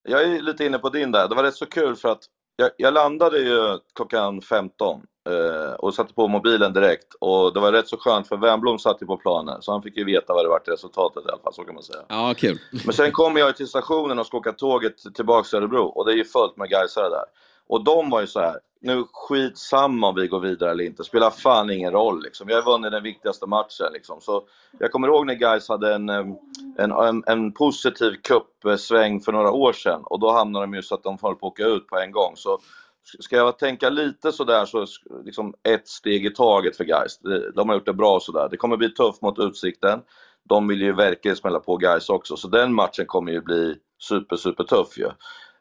[0.10, 1.28] Jag är lite inne på din där.
[1.30, 2.24] Det var rätt så kul för att
[2.56, 5.04] jag, jag landade ju klockan 15 eh,
[5.78, 9.06] och satte på mobilen direkt och det var rätt så skönt för Wernbloom satt ju
[9.06, 11.54] på planen så han fick ju veta vad det var till resultatet i alla fall,
[11.54, 12.00] så kan man säga.
[12.08, 12.60] Ja, kul.
[12.86, 16.12] Men sen kommer jag till stationen och ska åka tåget tillbaks till Örebro och det
[16.12, 17.26] är ju fullt med Gaisare där.
[17.68, 21.30] Och de var ju så här, nu skitsamma om vi går vidare eller inte, spelar
[21.30, 22.48] fan ingen roll liksom.
[22.48, 24.22] Vi har vunnit den viktigaste matchen liksom.
[24.22, 24.44] Så
[24.80, 26.38] jag kommer ihåg när Gais hade en, en,
[26.78, 31.04] en, en positiv cupsväng för några år sedan och då hamnade de ju så att
[31.04, 32.34] de höll på att åka ut på en gång.
[32.36, 32.60] Så
[33.20, 34.86] ska jag tänka lite sådär så
[35.26, 37.20] liksom ett steg i taget för Gais.
[37.56, 38.48] De har gjort det bra sådär.
[38.52, 40.02] Det kommer bli tufft mot Utsikten.
[40.44, 44.36] De vill ju verkligen smälla på Gais också, så den matchen kommer ju bli super,
[44.36, 45.10] super tuff ju.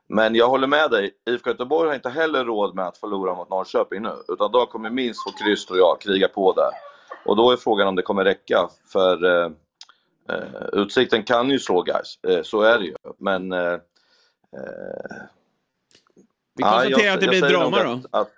[0.08, 3.50] Men jag håller med dig, IFK Göteborg har inte heller råd med att förlora mot
[3.50, 6.70] Norrköping nu, utan de kommer minst få kryss tror jag, kriga på där.
[7.24, 9.50] Och då är frågan om det kommer räcka, för eh,
[10.30, 12.94] eh Utsikten kan ju slå Gais, eh, så är det ju.
[13.18, 13.52] Men...
[13.52, 13.72] Eh,
[14.52, 15.24] eh
[16.54, 17.90] vi ja, konstaterar jag- att det blir drama då.
[17.90, 18.32] Att, att,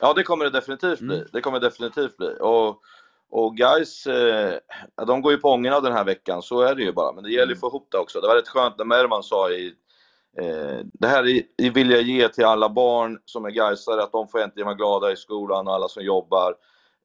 [0.00, 1.16] ja, det kommer det definitivt bli.
[1.16, 1.28] Mm.
[1.32, 2.36] Det kommer det definitivt bli.
[2.40, 2.80] Och,
[3.30, 4.54] och guys, eh,
[4.96, 7.12] ja, de går ju på ångorna den här veckan, så är det ju bara.
[7.12, 8.20] Men det gäller ju att få ihop det också.
[8.20, 9.74] Det var rätt skönt när Mervan sa i
[10.38, 11.22] Eh, det här
[11.72, 15.12] vill jag ge till alla barn som är Gaisare, att de får äntligen vara glada
[15.12, 16.54] i skolan och alla som jobbar.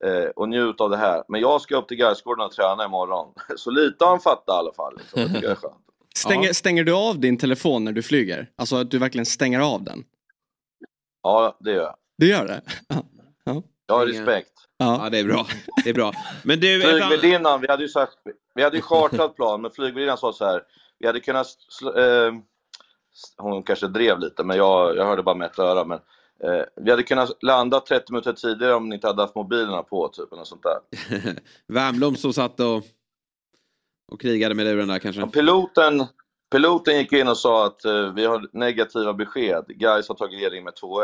[0.05, 1.23] Eh, och njuta av det här.
[1.27, 3.33] Men jag ska upp till Gaisgården och träna imorgon.
[3.55, 4.97] Så lite har han fattat i alla fall.
[4.97, 5.21] Liksom.
[5.21, 5.86] Det tycker jag är skönt.
[6.17, 6.53] Stänger, Ja.
[6.53, 8.49] stänger du av din telefon när du flyger?
[8.55, 10.03] Alltså att du verkligen stänger av den?
[11.23, 11.95] Ja, det gör jag.
[12.17, 12.61] Du gör det?
[13.87, 14.51] Jag har respekt.
[14.77, 14.99] Ja.
[15.03, 15.47] Ja, det är bra.
[15.83, 16.13] Det är bra.
[16.43, 18.13] Men du, Flygvärdinnan, vi hade ju sagt,
[18.55, 20.61] vi hade ju chartrat plan, men flygvärdinnan sa så här,
[20.99, 21.47] vi hade kunnat,
[21.81, 22.33] sl- eh,
[23.37, 25.99] hon kanske drev lite, men jag, jag hörde bara med ett öra, men
[26.43, 30.07] eh, vi hade kunnat landa 30 minuter tidigare om ni inte hade haft mobilerna på,
[30.07, 30.79] typ, eller sånt där.
[31.67, 32.83] Värmblom som satt och,
[34.11, 35.21] och krigade med luren där kanske.
[35.21, 36.05] Ja, piloten,
[36.51, 40.63] piloten gick in och sa att eh, vi har negativa besked, Gais har tagit ledning
[40.63, 41.03] med 2-1.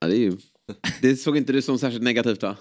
[0.00, 0.36] Ja, det, ju,
[1.02, 2.56] det såg inte du som särskilt negativt va?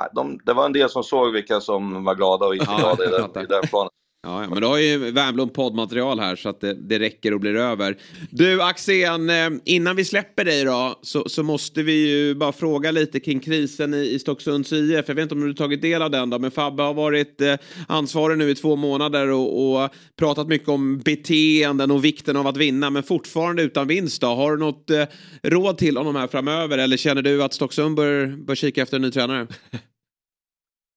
[0.00, 2.78] Nej, De, det var en del som såg vilka som var glada och inte Ja,
[2.78, 3.90] glada den, i den planen.
[4.22, 7.40] Ja, ja, men du har ju Värmblom poddmaterial här så att det, det räcker och
[7.40, 7.96] blir över.
[8.30, 12.90] Du Axén, eh, innan vi släpper dig då så, så måste vi ju bara fråga
[12.90, 15.04] lite kring krisen i, i Stocksunds IF.
[15.08, 17.54] Jag vet inte om du tagit del av den då, men Fabbe har varit eh,
[17.88, 22.56] ansvarig nu i två månader och, och pratat mycket om beteenden och vikten av att
[22.56, 24.26] vinna, men fortfarande utan vinst då.
[24.26, 25.04] Har du något eh,
[25.42, 29.02] råd till honom här framöver eller känner du att Stocksund bör, bör kika efter en
[29.02, 29.46] ny tränare?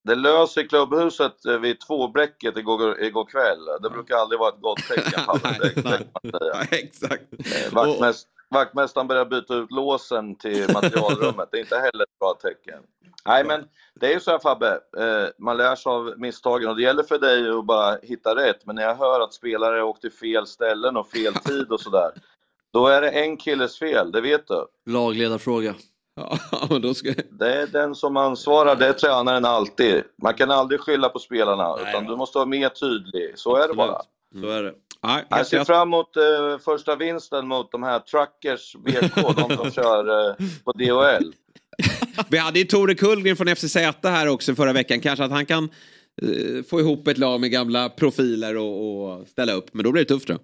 [0.03, 3.65] Det lös i klubbhuset eh, vid tvåbräcket igår, igår kväll.
[3.81, 5.25] Det brukar aldrig vara ett gott tecken.
[5.27, 6.67] Palle.
[6.71, 7.23] Exakt.
[7.33, 11.49] Eh, Vaktmäst, vaktmästaren börjar byta ut låsen till materialrummet.
[11.51, 12.79] Det är inte heller ett bra tecken.
[13.25, 13.65] Nej, men
[13.99, 14.79] det är ju så här Fabbe.
[14.97, 18.65] Eh, man lär sig av misstagen och det gäller för dig att bara hitta rätt.
[18.65, 22.11] Men när jag hör att spelare åkt till fel ställen och fel tid och sådär.
[22.73, 24.65] Då är det en killes fel, det vet du.
[24.91, 25.75] Lagledarfråga.
[26.15, 27.13] Ja, men då ska...
[27.31, 30.03] Det är den som ansvarar, det är tränaren alltid.
[30.21, 32.11] Man kan aldrig skylla på spelarna, Nej, utan va.
[32.11, 33.31] du måste vara mer tydlig.
[33.35, 34.01] Så är det bara.
[34.41, 34.73] Så är det.
[35.01, 39.57] Ja, Jag helt ser fram emot eh, första vinsten mot de här Truckers BK, de
[39.57, 41.33] som kör eh, på DHL.
[42.29, 44.99] Vi hade ju Tore Kullgren från FCZ här också förra veckan.
[44.99, 45.69] Kanske att han kan
[46.21, 49.73] eh, få ihop ett lag med gamla profiler och, och ställa upp.
[49.73, 50.37] Men då blir det tufft då.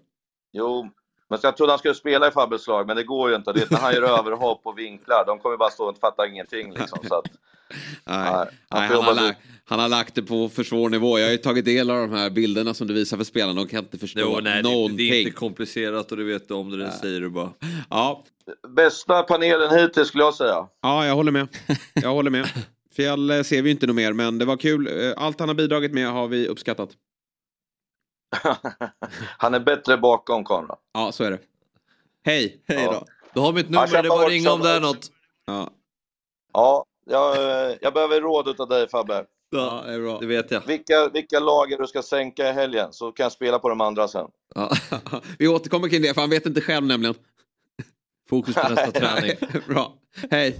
[0.53, 0.89] Jo,
[1.29, 3.53] men jag trodde han skulle spela i Fabbes lag, men det går ju inte.
[3.53, 6.73] Det är när han gör överhopp och vinklar, de kommer bara stå och fatta ingenting
[6.73, 6.99] liksom.
[7.07, 7.25] Så att,
[8.05, 11.19] Nej, Nej, han Nej, han, har lagt, han har lagt det på för svår nivå.
[11.19, 13.53] Jag har ju tagit del av de här bilderna som du visar för spelarna.
[13.61, 14.97] De kan inte förstå Jo, nej, det, någonting.
[14.97, 17.49] det är inte komplicerat och du vet om det, det säger du bara.
[17.89, 18.23] Ja,
[18.67, 20.67] bästa panelen hittills skulle jag säga.
[20.81, 21.47] ja, jag håller med.
[21.93, 22.47] Jag håller med.
[22.95, 24.87] Fjäll eh, ser vi inte något mer, men det var kul.
[24.87, 26.89] Eh, Allt han har bidragit med har vi uppskattat.
[29.37, 30.77] Han är bättre bakom kameran.
[30.93, 31.39] Ja, så är det.
[32.25, 32.63] Hej!
[32.67, 33.05] Hej då.
[33.33, 35.07] Du har mitt Ja, nummer, det är bara att ringa om det är något.
[35.45, 35.69] Ja,
[36.53, 39.25] Ja, jag, jag behöver råd utav dig Fabbe.
[39.49, 40.19] ja det är bra.
[40.19, 40.61] Det vet jag.
[40.67, 44.07] Vilka, vilka lager du ska sänka i helgen så kan jag spela på de andra
[44.07, 44.27] sen.
[44.55, 44.71] Ja.
[45.39, 47.15] vi återkommer kring det, för han vet inte själv nämligen.
[48.29, 49.35] Fokus på nästa träning.
[49.67, 49.93] bra.
[50.31, 50.59] Hej!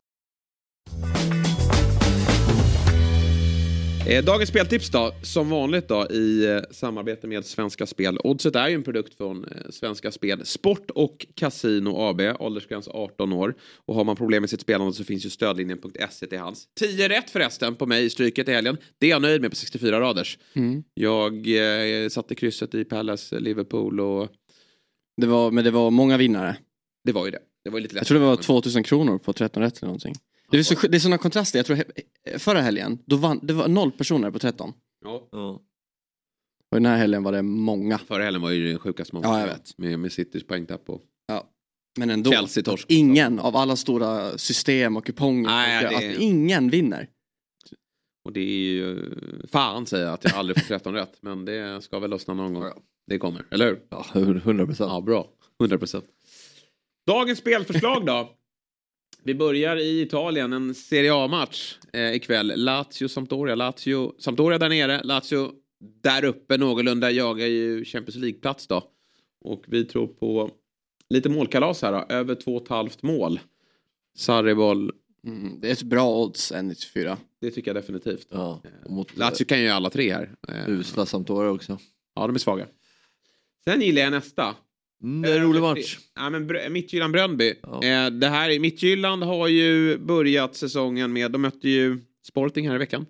[4.07, 8.17] Eh, Dagens speltips då, som vanligt då i eh, samarbete med Svenska Spel.
[8.23, 10.45] Oddset är ju en produkt från eh, Svenska Spel.
[10.45, 13.55] Sport och Casino AB, åldersgräns 18 år.
[13.85, 16.67] Och har man problem med sitt spelande så finns ju stödlinjen.se till hands.
[16.79, 18.77] 10 rätt förresten på mig i Stryket i helgen.
[18.99, 20.37] Det är jag nöjd med på 64 raders.
[20.53, 20.83] Mm.
[20.93, 21.33] Jag
[22.03, 24.29] eh, satte krysset i Palace, Liverpool och
[25.21, 26.55] Det var, men det var många vinnare.
[27.03, 27.39] det var ju det.
[27.63, 27.99] Det var lite lätt.
[28.01, 30.13] Jag tror det var 2000 kronor på 13 rätt eller någonting.
[30.51, 31.59] Det är, så, det är sådana kontraster.
[31.59, 34.73] Jag tror he- förra helgen, då vann, det var noll personer på 13.
[35.05, 35.27] Ja.
[35.31, 35.49] Ja.
[36.71, 37.97] Och den här helgen var det många.
[37.97, 39.77] Förra helgen var ju det sjukaste man Ja, jag vet.
[39.77, 41.01] Med, med Citys poängtapp och
[41.99, 42.31] Men ändå.
[42.31, 42.85] Chelsea torsk.
[42.89, 45.49] Ingen av alla stora system och kuponger.
[45.49, 47.07] Nej, och, det- Att ingen vinner.
[48.25, 49.11] Och det är ju...
[49.51, 51.17] Fan säger jag att jag aldrig får 13 rätt.
[51.21, 52.65] Men det ska väl lossna någon gång.
[53.07, 53.81] Det kommer, eller hur?
[53.89, 54.89] Ja, 100 procent.
[54.91, 55.27] Ja, bra.
[55.61, 56.05] 100 procent.
[57.07, 58.29] Dagens spelförslag då.
[59.23, 62.51] Vi börjar i Italien, en Serie A-match eh, ikväll.
[62.55, 63.55] Lazio-Sampdoria.
[63.55, 65.51] Lazio, Sampdoria där nere, Lazio
[66.03, 68.83] där uppe någorlunda jagar ju Champions League-plats då.
[69.41, 70.51] Och vi tror på
[71.09, 73.39] lite målkalas här då, över 2,5 mål.
[74.17, 74.91] Sarriboll,
[75.27, 77.17] Mm, det är ett bra odds, 1,94.
[77.41, 78.27] det tycker jag definitivt.
[78.31, 80.35] Ja, och mot Lazio kan ju alla tre här.
[80.47, 81.77] Eh, usla Sampdoria också.
[82.15, 82.67] Ja, de är svaga.
[83.63, 84.55] Sen gillar jag nästa.
[85.03, 85.97] Mm, det är en rolig match.
[86.15, 87.53] Ja, men Br- Midtjylland-Bröndby.
[87.63, 87.83] Ja.
[87.83, 92.77] Eh, det här, Midtjylland har ju börjat säsongen med, de mötte ju Sporting här i
[92.77, 93.05] veckan.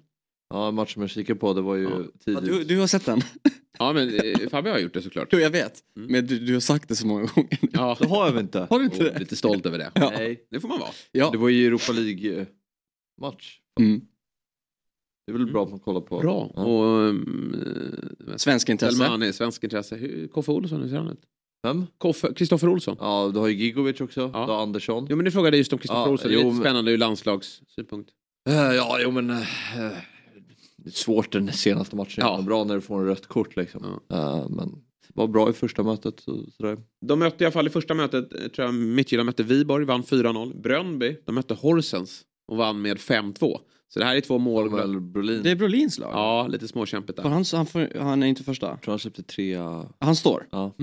[0.50, 2.04] Ja, en match som jag kikar på, det var ju Ja.
[2.26, 2.46] tidigt.
[2.46, 3.22] Du, du har sett den?
[3.80, 5.28] Ja, men eh, Fabbe har gjort det såklart.
[5.32, 5.74] Jo, jag vet.
[5.98, 6.12] Mm.
[6.12, 7.58] Men du, du har sagt det så många gånger.
[7.74, 8.68] Ja, Det har jag väl inte?
[8.70, 9.20] Har du inte det?
[9.20, 9.92] lite stolt över det.
[9.96, 10.10] Ja.
[10.18, 10.48] Nej.
[10.52, 10.90] Det får man vara.
[11.12, 11.30] Ja.
[11.32, 13.60] Det var ju Europa League-match.
[13.80, 14.02] Mm.
[15.26, 16.20] Det är väl bra att man kollar på.
[16.20, 16.52] Bra.
[16.56, 16.62] Ja.
[16.64, 16.84] Och...
[17.10, 18.98] Um, Svensk intresse.
[18.98, 19.96] Selmani, svensk intresse.
[19.96, 21.22] Hur- Koffe Olsson, hur ser han ut?
[21.64, 21.88] Vem?
[22.36, 22.98] Kristoffer Olsson.
[23.00, 24.22] Ja, du har ju Gigovic också.
[24.34, 24.46] Ja.
[24.46, 25.08] Du har Andersson.
[25.10, 26.28] Jo men du frågade just om Kristoffer Ja, Olsson.
[26.32, 28.10] Det är jo, lite men- spännande ur landslagssynpunkt.
[28.50, 29.28] Eh, ja, jo men...
[29.28, 32.14] det är svårt den senaste matchen.
[32.26, 32.42] Ja.
[32.42, 34.00] Bra när du får en rött kort liksom.
[34.08, 34.18] Ja.
[34.18, 34.76] Eh, men
[35.14, 36.20] var bra i första mötet.
[36.20, 36.78] Så, sådär.
[37.06, 40.62] De mötte i alla fall i första mötet, tror jag Midtjylland mötte Viborg, vann 4-0.
[40.62, 43.58] Bröndby, de mötte Horsens och vann med 5-2.
[43.94, 45.02] Så det här är två mål.
[45.02, 45.44] Brolin.
[45.44, 46.12] Det är Brolins lag.
[46.14, 47.30] Ja, lite småkämpigt där.
[47.30, 48.66] Han, han, får, han är inte första.
[48.68, 49.58] Jag tror han släppte tre...
[50.00, 50.48] Han står.
[50.52, 50.74] Ja.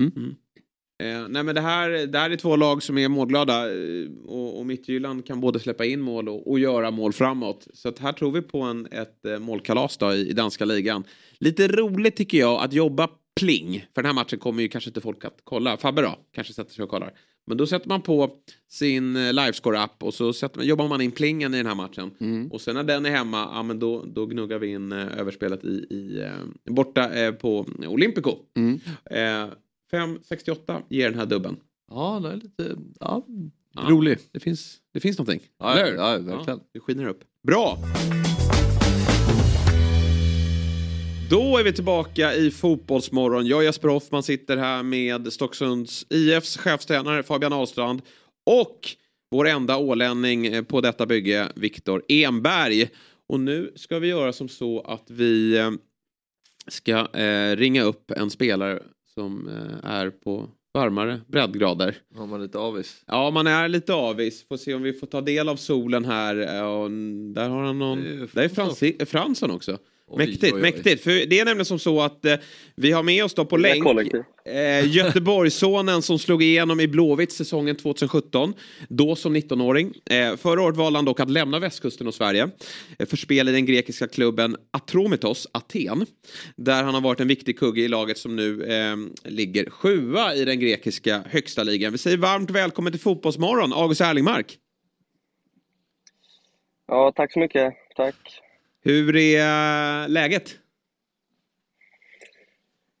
[0.99, 4.59] Eh, nej men det här, det här är två lag som är målglada eh, och,
[4.59, 7.67] och Midtjylland kan både släppa in mål och, och göra mål framåt.
[7.73, 11.03] Så här tror vi på en, ett eh, målkalas då i, i danska ligan.
[11.37, 13.09] Lite roligt tycker jag att jobba
[13.39, 13.85] pling.
[13.95, 15.77] För den här matchen kommer ju kanske inte folk att kolla.
[15.77, 17.13] Fabbe då, kanske sätter sig och kollar.
[17.47, 18.29] Men då sätter man på
[18.69, 22.11] sin eh, livescore-app och så sätter, man- jobbar man in plingen i den här matchen.
[22.19, 22.47] Mm.
[22.51, 25.67] Och sen när den är hemma, ja men då, då gnuggar vi in överspelet i,
[25.69, 28.35] i borta eh, på Olympico.
[28.57, 28.79] Mm.
[29.11, 29.49] Eh,
[29.91, 31.57] 5.68 ger den här dubben.
[31.91, 32.75] Ja, det är lite...
[32.99, 33.25] Ja,
[33.75, 33.81] Ja.
[33.89, 34.17] rolig.
[34.31, 35.47] Det finns, det finns någonting.
[35.59, 36.59] Ja, Eller ja, verkligen.
[36.73, 37.23] det skiner upp.
[37.47, 37.77] Bra!
[41.29, 43.47] Då är vi tillbaka i Fotbollsmorgon.
[43.47, 48.01] Jag Jesper Hoffman sitter här med Stocksunds IFs chefstränare Fabian Ahlstrand
[48.45, 48.79] och
[49.31, 52.89] vår enda ålänning på detta bygge, Viktor Enberg.
[53.27, 55.71] Och nu ska vi göra som så att vi eh,
[56.67, 61.97] ska eh, ringa upp en spelare som eh, är på varmare breddgrader.
[62.15, 63.03] Har man lite avis.
[63.07, 64.47] Ja, man är lite avis.
[64.47, 66.55] Får se om vi får ta del av solen här.
[66.57, 66.91] Eh, Och
[67.33, 68.03] där har han någon...
[68.03, 69.77] Det är Där är Fransson också.
[70.17, 70.61] Mäktigt, oj, oj.
[70.61, 71.03] mäktigt.
[71.03, 72.35] För det är nämligen som så att eh,
[72.75, 73.85] vi har med oss då på länk
[74.45, 78.53] eh, Göteborgssonen som slog igenom i Blåvitt säsongen 2017.
[78.89, 79.93] Då som 19-åring.
[80.09, 82.49] Eh, förra året valde han dock att lämna västkusten och Sverige
[82.99, 86.05] eh, för spel i den grekiska klubben Atromitos Aten.
[86.55, 88.95] Där han har varit en viktig kugge i laget som nu eh,
[89.31, 91.91] ligger sjua i den grekiska högsta ligan.
[91.91, 94.57] Vi säger varmt välkommen till Fotbollsmorgon, August Erlingmark.
[96.87, 97.73] Ja, tack så mycket.
[97.95, 98.15] Tack.
[98.81, 100.59] Hur är eh, läget?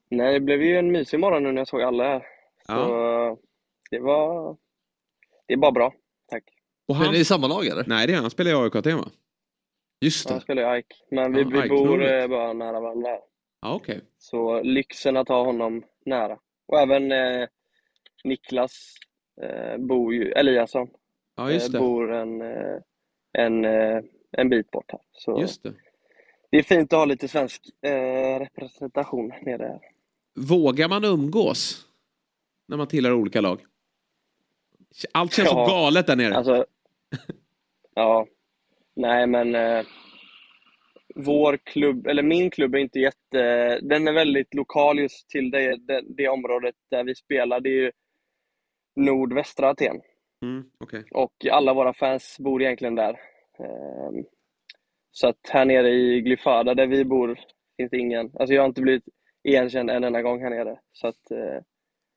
[0.09, 2.23] Nej, det blev ju en mysig morgon nu när jag såg alla här.
[2.65, 3.37] Så
[3.91, 4.57] det var...
[5.47, 5.93] Det är bara bra.
[6.29, 6.43] Tack.
[6.87, 7.83] Och Men är det i samma lag eller?
[7.87, 8.23] Nej, det är han.
[8.23, 9.09] Han spelar i AIK Aten va?
[10.01, 10.95] Just Jag spelar i Ike.
[11.11, 12.11] Men vi, Ja, vi Ike, bor roligt.
[12.11, 13.17] eh, bara nära varandra.
[13.61, 14.01] okej.
[14.17, 16.39] Så lyxen att ha honom nära.
[16.65, 17.47] Och även eh,
[18.23, 18.95] Niklas
[19.41, 20.87] eh, bor ju, Eliasson,
[21.35, 21.79] Ja, just eh, det.
[21.79, 22.77] bor en, eh,
[23.33, 23.99] en, eh,
[24.37, 25.01] en bit bort här.
[25.11, 25.73] Så Just det.
[26.51, 29.79] det är fint att ha lite svensk eh, representation nere här.
[30.35, 31.85] Vågar man umgås
[32.67, 33.61] när man tillhör olika lag?
[35.13, 35.65] Allt känns Ja.
[35.67, 36.35] så galet där nere.
[36.35, 36.65] Alltså,
[37.95, 38.27] ja.
[38.95, 39.85] Nej, men eh,
[41.15, 43.79] vår klubb, eller min klubb är inte jätte...
[43.81, 47.59] Den är väldigt lokal just till det, det, det området där vi spelar.
[47.59, 47.91] Det är ju
[48.95, 50.01] nordvästra Aten.
[50.45, 51.03] Mm, okej.
[51.11, 53.19] Och alla våra fans bor egentligen där.
[53.59, 54.23] Ehm,
[55.11, 57.39] Så att här nere i Glyfada där vi bor
[57.77, 58.31] finns det ingen...
[58.39, 59.03] Alltså jag har inte blivit
[59.43, 60.79] igenkänd en enda gång här nere.
[60.93, 61.61] Så att eh,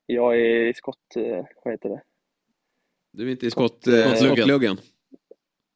[0.05, 1.15] jag är i skott...
[1.15, 2.01] eh, Vad heter det?
[3.13, 4.77] Du är inte i skott, Skott- eh, Skottluggen.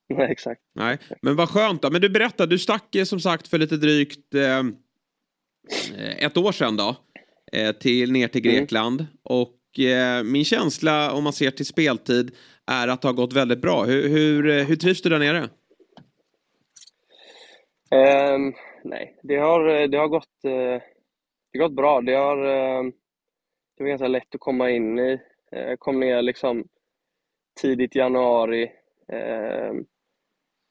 [0.10, 0.62] Nej, exakt.
[0.75, 1.89] Nej, men vad skönt då.
[1.91, 4.63] Men du berättade, du stack som sagt för lite drygt eh,
[6.25, 6.95] ett år sedan då.
[7.51, 8.56] Eh, till, ner till Mm.
[8.60, 9.06] Grekland.
[9.23, 12.36] Och eh, min känsla om man ser till speltid
[12.67, 13.84] är att det har gått väldigt bra.
[13.84, 15.49] Hur, hur, eh, hur trivs du där nere?
[18.36, 18.53] Um,
[18.84, 20.82] nej, det har, eh, det har gått, eh,
[21.51, 22.01] det har gått bra.
[22.01, 22.91] Det har, ehm,
[23.77, 25.19] det var ganska lätt att komma in i.
[25.51, 26.67] Jag kom ner liksom
[27.62, 28.71] tidigt i januari
[29.13, 29.86] ehm,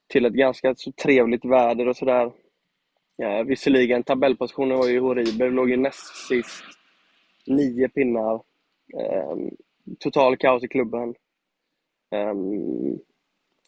[0.09, 2.32] till ett ganska så trevligt väder och sådär.
[3.16, 5.52] Ja, visserligen, tabellpositionen var ju horribel.
[5.52, 6.64] Låg ju näst sist.
[7.46, 8.35] Nio pinnar.
[8.98, 9.37] Eh,
[9.98, 11.14] total kaos i klubben.
[12.11, 12.99] Ehm,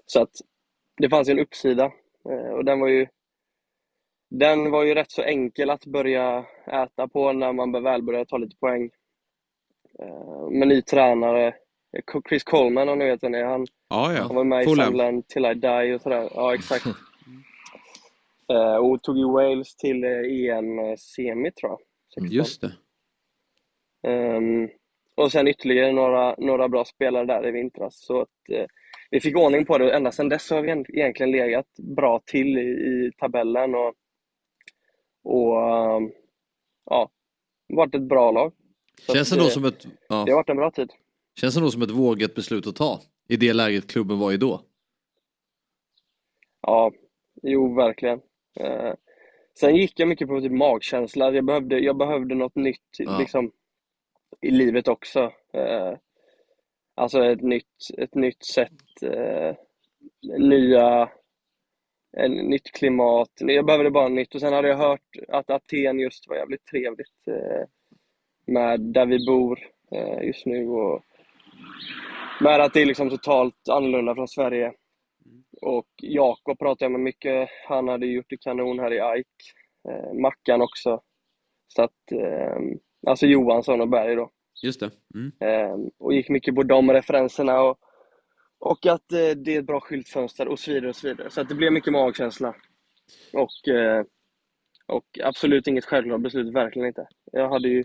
[0.06, 0.32] så att
[0.96, 1.84] det fanns en uppsida
[2.30, 3.06] eh, och den var ju
[4.30, 8.36] den var ju rätt så enkel att börja äta på när man väl började ta
[8.38, 8.90] lite poäng.
[9.98, 11.46] Eh, Med ny tränare,
[11.96, 13.44] eh, Chris Coleman om ni vet vem det är.
[13.44, 14.22] Han, Ja, ja.
[14.22, 14.64] han var med i.
[14.64, 16.30] Sunderland till I die och sådär.
[16.34, 16.84] Ja, exakt.
[18.52, 21.78] Eh, och tog ju Wales till EM-semi tror jag.
[22.14, 22.30] 16.
[22.30, 22.72] Just det.
[24.08, 24.68] Ehm,
[25.18, 27.94] och sen ytterligare några, några bra spelare där i vintras.
[28.06, 28.66] Så att, eh,
[29.10, 32.20] vi fick ordning på det och ända sedan dess har vi egent- egentligen legat bra
[32.26, 33.94] till i, i tabellen och,
[35.24, 35.62] och
[35.96, 36.10] ehm,
[36.84, 37.10] ja,
[37.68, 38.52] varit ett bra lag.
[39.00, 40.92] Så Känns det då eh, som ett, ja, Det har varit en bra tid.
[41.40, 43.00] känns det då som ett vågat beslut att ta?
[43.28, 44.60] I det läget klubben var i då?
[46.62, 46.92] Ja,
[47.42, 48.20] jo verkligen.
[48.60, 48.92] Eh,
[49.60, 51.32] sen gick jag mycket på typ magkänsla.
[51.32, 53.18] Jag behövde, jag behövde något nytt Ja.
[53.18, 53.50] liksom,
[54.40, 55.32] i livet också.
[55.52, 55.94] Eh,
[56.94, 59.56] alltså ett nytt, ett nytt sätt, eh,
[60.38, 61.10] nya,
[62.16, 63.30] en nytt klimat.
[63.36, 64.34] Jag behövde bara nytt.
[64.34, 67.66] Och sen hade jag hört att Aten just var jävligt trevligt eh,
[68.46, 69.58] med där vi bor
[69.92, 70.68] eh, just nu.
[70.68, 71.02] Och
[72.40, 74.72] med att det är liksom totalt annorlunda från Sverige.
[75.62, 77.48] Och Jakob pratade jag med mycket.
[77.68, 79.28] Han hade gjort det kanon här i Ike.
[79.88, 81.00] Eh, Mackan också.
[81.68, 82.58] Så att, eh,
[83.06, 84.30] alltså Johansson och Berg då.
[84.62, 84.90] Just det.
[85.14, 85.32] Mm.
[85.40, 87.60] Eh, och gick mycket på de referenserna.
[87.60, 87.78] Och,
[88.58, 91.30] och att eh, det är ett bra skyltfönster och så vidare och så vidare.
[91.30, 92.54] Så att det blev mycket magkänsla.
[93.32, 94.04] Och, eh,
[94.86, 97.06] och absolut inget självklart beslut, verkligen inte.
[97.32, 97.84] Jag hade ju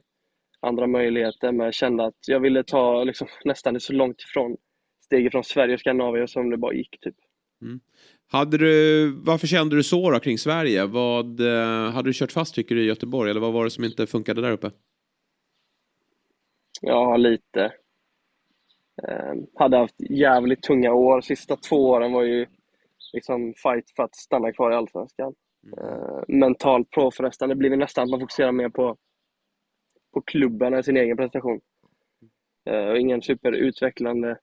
[0.59, 4.57] andra möjligheter men jag kände att jag ville ta liksom, nästan så långt ifrån
[5.05, 6.99] steget från Sverige och Skandinavien som det bara gick.
[7.01, 7.15] Typ.
[8.27, 10.85] Hade du, varför kände du så då kring Sverige?
[10.85, 13.83] Vad, eh, hade du kört fast tycker du i Göteborg eller vad var det som
[13.83, 14.71] inte funkade där uppe?
[16.81, 17.73] Ja, lite.
[19.07, 21.21] Eh, hade haft jävligt tunga år.
[21.21, 22.47] Sista två åren var ju
[23.13, 25.35] liksom fight för att stanna kvar i Allsvenskan.
[25.77, 27.55] Eh, mentalt påfrestande.
[27.55, 28.97] Det blir väl nästan att man fokuserar mer på,
[30.13, 31.61] på klubben än sin egen prestation.
[32.69, 34.37] Eh, och ingen superutvecklande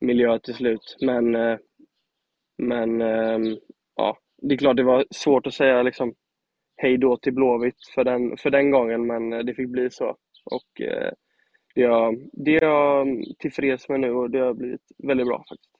[0.00, 0.96] miljö till slut.
[1.00, 1.58] Men, eh,
[2.58, 3.58] men ehm,
[3.96, 6.14] ja, det är klart det var svårt att säga liksom
[6.76, 10.16] hej då till Blåvitt för den, för den gången, men eh, det fick bli så.
[10.44, 11.12] Och eh,
[11.78, 15.44] det är, jag, det är jag tillfreds med nu och det har blivit väldigt bra
[15.48, 15.70] faktiskt.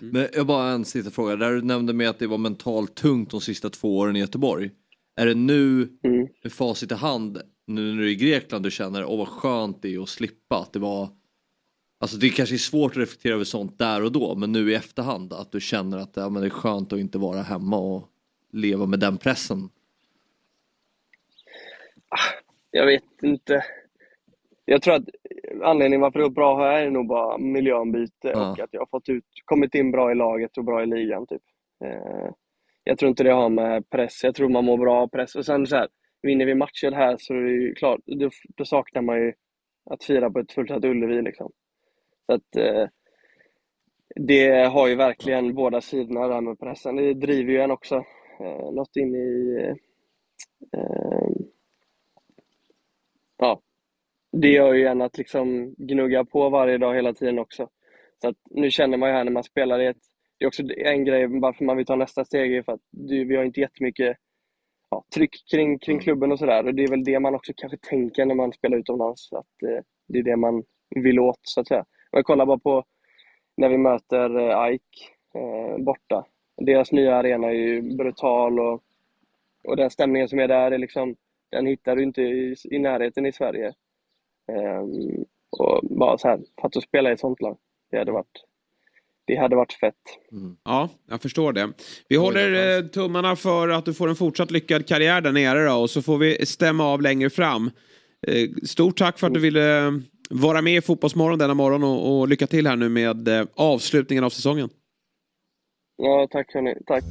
[0.00, 1.36] Men jag bara en sista fråga.
[1.36, 4.70] Där du nämnde med att det var mentalt tungt de sista två åren i Göteborg.
[5.16, 6.28] Är det nu Mm.
[6.42, 9.82] med facit i hand, nu när du är i Grekland, du känner åh vad skönt
[9.82, 11.08] det är att slippa att det var
[12.00, 14.74] Alltså det kanske är svårt att reflektera över sånt där och då men nu i
[14.74, 18.08] efterhand att du känner att ja, men det är skönt att inte vara hemma och
[18.52, 19.68] leva med den pressen.
[22.70, 23.64] Jag vet inte.
[24.64, 25.08] Jag tror att
[25.62, 28.50] anledningen varför det går bra här är nog bara miljöombyte Ja.
[28.50, 31.26] och att jag har fått ut, kommit in bra i laget och bra i ligan.
[31.26, 31.42] Typ.
[31.84, 32.30] Eh,
[32.84, 34.24] jag tror inte det har med press.
[34.24, 35.34] Jag tror man mår bra av press.
[35.34, 35.88] Och sen så här,
[36.22, 39.32] vinner vi matcher här så är det ju klart, då, då saknar man ju
[39.90, 41.22] att fira på ett fullsatt Ullevi.
[41.22, 41.52] Liksom.
[42.26, 42.86] Så att, eh,
[44.16, 46.96] det har ju verkligen båda sidorna där med pressen.
[46.96, 48.04] Det driver ju en också.
[48.40, 49.56] Eh, något in i
[50.76, 51.28] eh,
[53.38, 53.60] ja,
[54.32, 57.68] det gör ju en att liksom gnugga på varje dag hela tiden också.
[58.22, 59.96] Så att nu känner man ju här när man spelar i ett...
[60.38, 63.36] Det är också en grej varför man vill ta nästa steg är för att vi
[63.36, 64.16] har inte jättemycket
[64.90, 66.66] ja, tryck kring, kring klubben och sådär.
[66.66, 69.32] Och det är väl det man också kanske tänker när man spelar utomlands.
[69.32, 71.80] Att eh, det är det man vill åt så att säga.
[71.80, 72.84] Om jag kollar bara på
[73.56, 76.26] när vi möter eh, Ike eh, borta.
[76.56, 78.82] Deras nya arena är ju brutal och,
[79.64, 81.16] och den stämningen som är där är liksom
[81.50, 83.74] den hittar du inte i, i närheten i Sverige.
[84.50, 87.56] Ehm, och bara så här, för att spela i ett sånt lag,
[87.90, 88.44] det hade varit,
[89.24, 89.94] det hade varit fett.
[90.64, 91.72] Ja, jag förstår det.
[92.08, 95.74] Vi håller eh, tummarna för att du får en fortsatt lyckad karriär där nere då,
[95.74, 97.70] och så får vi stämma av längre fram.
[98.26, 99.92] Eh, stort tack för att du ville eh,
[100.30, 104.24] vara med i Fotbollsmorgon denna morgon och, och lycka till här nu med eh, avslutningen
[104.24, 104.68] av säsongen.
[105.96, 107.04] Ja, tack hörni, tack.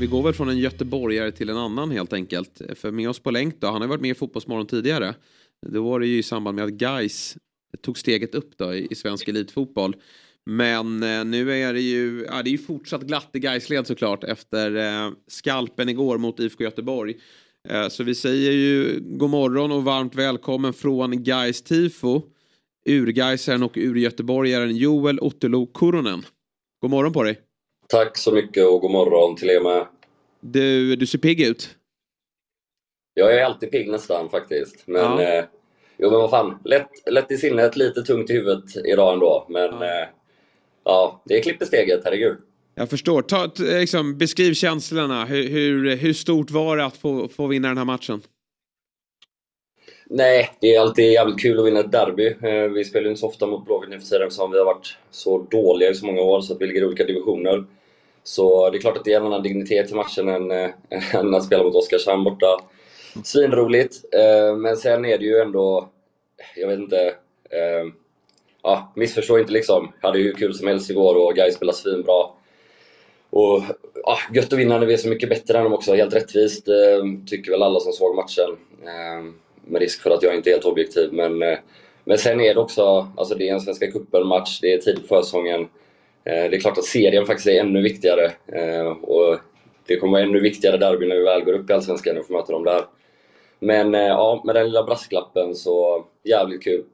[0.00, 2.60] Vi går väl från en göteborgare till en annan helt enkelt.
[2.74, 5.14] För med oss på länk då, han har varit med i Fotbollsmorgon tidigare.
[5.66, 7.36] Då var det ju i samband med att Geis
[7.82, 9.96] tog steget upp då i, i svensk elitfotboll.
[10.46, 14.24] Men eh, nu är det ju, ja, det är ju fortsatt glatt i Gaisled såklart
[14.24, 17.14] efter eh, skalpen igår mot IFK Göteborg.
[17.68, 22.22] Eh, så vi säger ju god morgon och varmt välkommen från Gais tifo.
[22.86, 26.22] Urgaisaren och urgöteborgaren Joel Ottolo Kuronen.
[26.80, 27.49] God morgon på dig.
[27.90, 29.86] Tack så mycket och god morgon till er med.
[30.40, 31.76] Du, du ser pigg ut.
[33.14, 34.82] Jag är alltid pigg nästan faktiskt.
[34.86, 35.22] Men, Ja.
[35.22, 35.44] eh,
[35.98, 36.58] jo, men vad fan.
[36.64, 39.46] Lätt, lätt i sinnet, lite tungt i huvudet idag ändå.
[39.48, 39.84] Men Ja.
[39.84, 40.08] eh,
[40.84, 42.36] ja, det är klipp i steget, herregud.
[42.74, 43.22] Jag förstår.
[43.22, 45.24] Ta, t- liksom, beskriv känslorna.
[45.24, 48.22] Hur, hur, hur stort var det att få, få vinna den här matchen?
[50.06, 52.26] Nej, det är alltid jävligt kul att vinna ett derby.
[52.42, 54.64] Eh, Vi spelar ju inte så ofta mot Blåvitt nu för tiden eftersom vi har
[54.64, 57.64] varit så dåliga i så många år så att vi ligger i olika divisioner.
[58.24, 61.34] Så det är klart att det är en annan dignitet till matchen än, äh, än
[61.34, 62.60] att spela mot Oskarshamn borta.
[63.24, 65.88] Svinroligt, Äh, men sen är det ju ändå,
[66.56, 67.06] jag vet inte,
[67.50, 67.92] äh,
[68.62, 69.92] ja, missförstå inte liksom.
[70.00, 72.26] Jag hade ju hur kul som helst igår och Gais spelade svinbra.
[73.30, 73.62] Och
[73.94, 76.68] ja, gött att vinna när vi är så mycket bättre än dem också, helt rättvist
[76.68, 78.56] eh, tycker väl alla som såg matchen.
[78.84, 79.32] Eh,
[79.64, 81.12] med risk för att jag inte är helt objektiv.
[81.12, 81.58] Men, eh,
[82.04, 85.16] men sen är det också, alltså det är en Svenska cupen-match, det är tidigt på
[85.16, 85.68] försäsongen.
[86.24, 88.32] Eh, det är klart att serien faktiskt är ännu viktigare.
[88.46, 89.38] Eh, och
[89.86, 92.34] det kommer vara ännu viktigare derby när vi väl går upp i Allsvenskan och får
[92.34, 92.84] möta dem där.
[93.60, 96.84] Men eh, ja, med den lilla brasklappen så jävligt kul.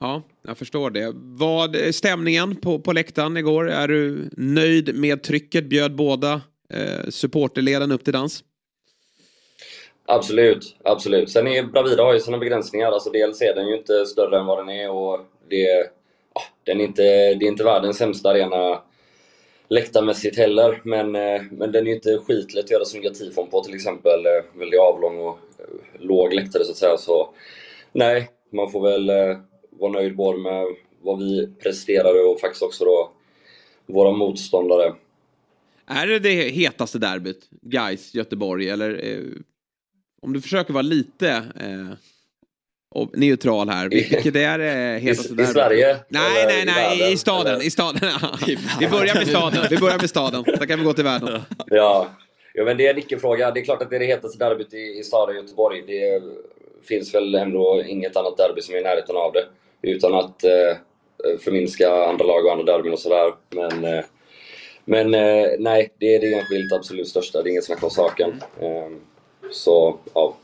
[0.00, 1.12] Ja, jag förstår det.
[1.14, 3.70] Vad är stämningen på, på läktaren igår?
[3.70, 5.64] Är du nöjd med trycket?
[5.64, 6.40] Bjöd båda
[6.70, 8.44] eh, supporterleden upp till dans?
[10.06, 11.30] Absolut, absolut.
[11.30, 12.92] Sen är Bravida har ju sina begränsningar.
[12.92, 15.90] Alltså dels är den ju inte större än vad den är och det,
[16.64, 17.02] den är inte,
[17.34, 18.82] det är inte världens sämsta arena
[19.68, 20.80] läktarmässigt heller.
[20.84, 24.26] Men, eh, men den är ju inte skitlätt att göra snygga tifon på till exempel.
[24.26, 26.96] Eh, väldigt avlång och eh, låg läktare så att säga.
[26.98, 27.28] Så
[27.92, 29.36] nej, man får väl
[29.70, 30.66] vara nöjd både med
[31.02, 33.10] vad vi presterade och faktiskt också då
[33.86, 34.94] våra motståndare.
[35.86, 37.48] Är det det hetaste derbyt?
[37.62, 38.68] Guys Göteborg?
[38.68, 39.24] Eller eh,
[40.22, 41.28] om du försöker vara lite
[41.60, 41.92] eh,
[42.96, 43.84] och neutral här.
[43.88, 45.52] vil- Vilket är det hetaste I, i derbyt?
[45.52, 45.96] Sverige?
[46.08, 47.54] Nej, nej, nej, världen, i staden.
[47.54, 47.64] eller?
[47.66, 48.00] I staden.
[48.80, 49.66] vi börjar med staden.
[49.70, 50.44] Vi börjar med staden.
[50.58, 51.40] Sen kan vi gå till världen.
[51.66, 52.08] Ja,
[52.54, 53.50] ja men det är en icke-fråga.
[53.50, 55.82] Det är klart att det är det hetaste derbyt i, i staden Göteborg.
[55.86, 56.22] Det
[56.88, 59.44] finns väl ändå inget annat derby som är i närheten av det.
[59.82, 60.76] Utan att eh,
[61.40, 63.32] förminska andra lag och andra derbyn och sådär.
[63.50, 64.04] Men, eh,
[64.84, 67.42] men eh, nej, det är det enskilt absolut största.
[67.42, 68.42] Det är inget snack om saken.
[68.60, 68.88] Eh,
[69.52, 70.36] så, ja.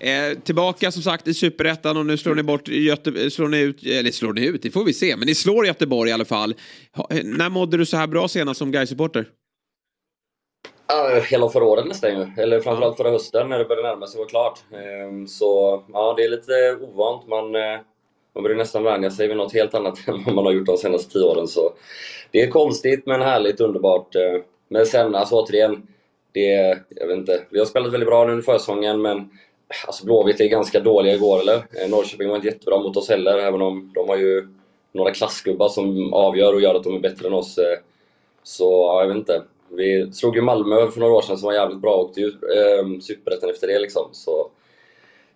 [0.00, 3.60] Eh, tillbaka som sagt i Superettan och nu slår ni bort Göte eh, slår ni
[3.60, 6.24] ut, eller slår ni ut, det får vi se, men ni slår Göteborg i alla
[6.24, 6.54] fall.
[6.92, 9.26] Ha, eh, när mådde du så här bra senast som Gais-supporter?
[10.88, 12.42] Ja, hela förra året nästan ju.
[12.42, 14.58] Eller framförallt förra hösten när det började närma sig var klart.
[14.72, 17.28] Ehm, Så ja, det är lite ovant.
[17.28, 17.80] Man, eh,
[18.34, 20.76] man börjar nästan vänja sig vid något helt annat än vad man har gjort de
[20.76, 21.48] senaste tio åren.
[21.48, 21.72] Så
[22.30, 24.14] det är konstigt men härligt, underbart.
[24.14, 25.86] Eh, men sen, alltså återigen,
[26.32, 27.42] det, jag vet inte.
[27.50, 29.30] Vi har spelat väldigt bra nu under försäsongen, men
[29.86, 31.56] alltså Blåvitt är ganska dåliga igår, eller?
[31.56, 34.48] Eh, Norrköping var inte jättebra mot oss heller, även om de har ju
[34.92, 37.58] några klassgubbar som avgör och gör att de är bättre än oss.
[37.58, 37.78] Eh.
[38.42, 39.42] Så, ja, jag vet inte.
[39.68, 42.26] Vi slog ju Malmö för några år sedan som var jävligt bra och åkte ju
[42.26, 44.08] eh, Superettan efter det liksom.
[44.12, 44.50] Så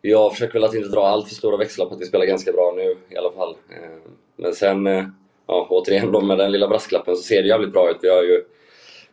[0.02, 2.52] jag försöker väl att inte dra allt för stora växlar på att vi spelar ganska
[2.52, 3.50] bra nu i alla fall.
[3.50, 5.04] Eh, men sen, eh,
[5.46, 7.98] ja, återigen då med den lilla brasklappen så ser det jävligt bra ut.
[8.02, 8.44] Vi har ju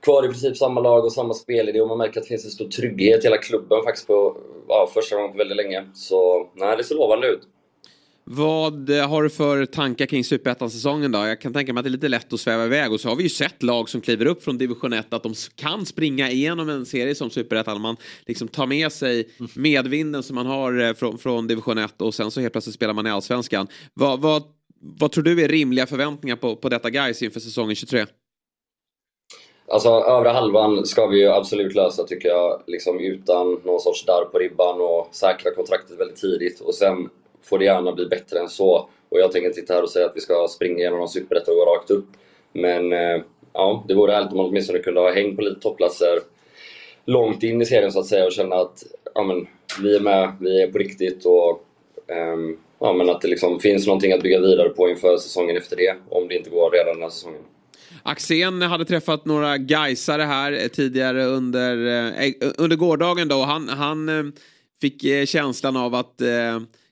[0.02, 2.52] kvar i princip samma lag och samma spelidé och man märker att det finns en
[2.52, 4.38] stor trygghet i hela klubben faktiskt på
[4.68, 5.84] ja, första gången på väldigt länge.
[5.94, 7.42] Så nej, det ser lovande ut.
[8.30, 11.20] Vad eh, har du för tankar kring Superettan-säsongen då?
[11.20, 13.16] Jag kan tänka mig att det är lite lätt att sväva iväg och så har
[13.16, 16.70] vi ju sett lag som kliver upp från division 1 att de kan springa igenom
[16.70, 17.82] en serie som Superettan.
[17.82, 22.14] Man liksom tar med sig medvinden som man har eh, från, från division 1 och
[22.14, 23.68] sen så helt plötsligt spelar man i allsvenskan.
[23.94, 24.44] Vad, vad,
[24.80, 28.06] vad tror du är rimliga förväntningar på, på detta guys inför säsongen 23?
[29.70, 34.26] Alltså övre halvan ska vi ju absolut lösa tycker jag, liksom utan någon sorts darr
[34.26, 36.60] på ribban och säkra kontraktet väldigt tidigt.
[36.60, 37.10] Och sen
[37.44, 38.90] får det gärna bli bättre än så.
[39.10, 41.52] Och jag tänker inte sitta här och säga att vi ska springa igenom någon superetta
[41.52, 42.08] och gå rakt upp.
[42.54, 43.22] Men eh,
[43.54, 46.20] ja, det vore härligt om man åtminstone kunde ha häng på lite toppplatser
[47.06, 49.48] långt in i serien så att säga och känna att ja, men,
[49.82, 51.66] vi är med, vi är på riktigt och
[52.34, 55.76] um, ja, men att det liksom finns någonting att bygga vidare på inför säsongen efter
[55.76, 57.42] det, om det inte går redan den här säsongen.
[58.08, 63.44] Axén hade träffat några Gaisare här eh, tidigare under, eh, eh, under gårdagen då.
[63.44, 64.34] Han, han
[64.82, 66.22] fick känslan av att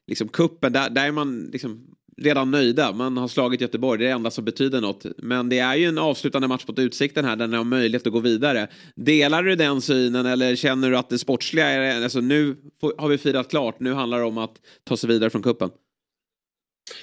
[0.08, 1.88] liksom kuppen, där, där är man liksom
[2.18, 2.92] redan nöjda.
[2.92, 5.06] Man har slagit Göteborg, det är det enda som betyder något.
[5.18, 8.14] Men det är ju en avslutande match mot Utsikten här där ni har möjlighet att
[8.14, 8.68] gå vidare.
[8.96, 12.56] Delar du den synen eller känner du att det sportsliga är, alltså nu
[12.98, 15.70] har vi firat klart, nu handlar det om att ta sig vidare från kuppen?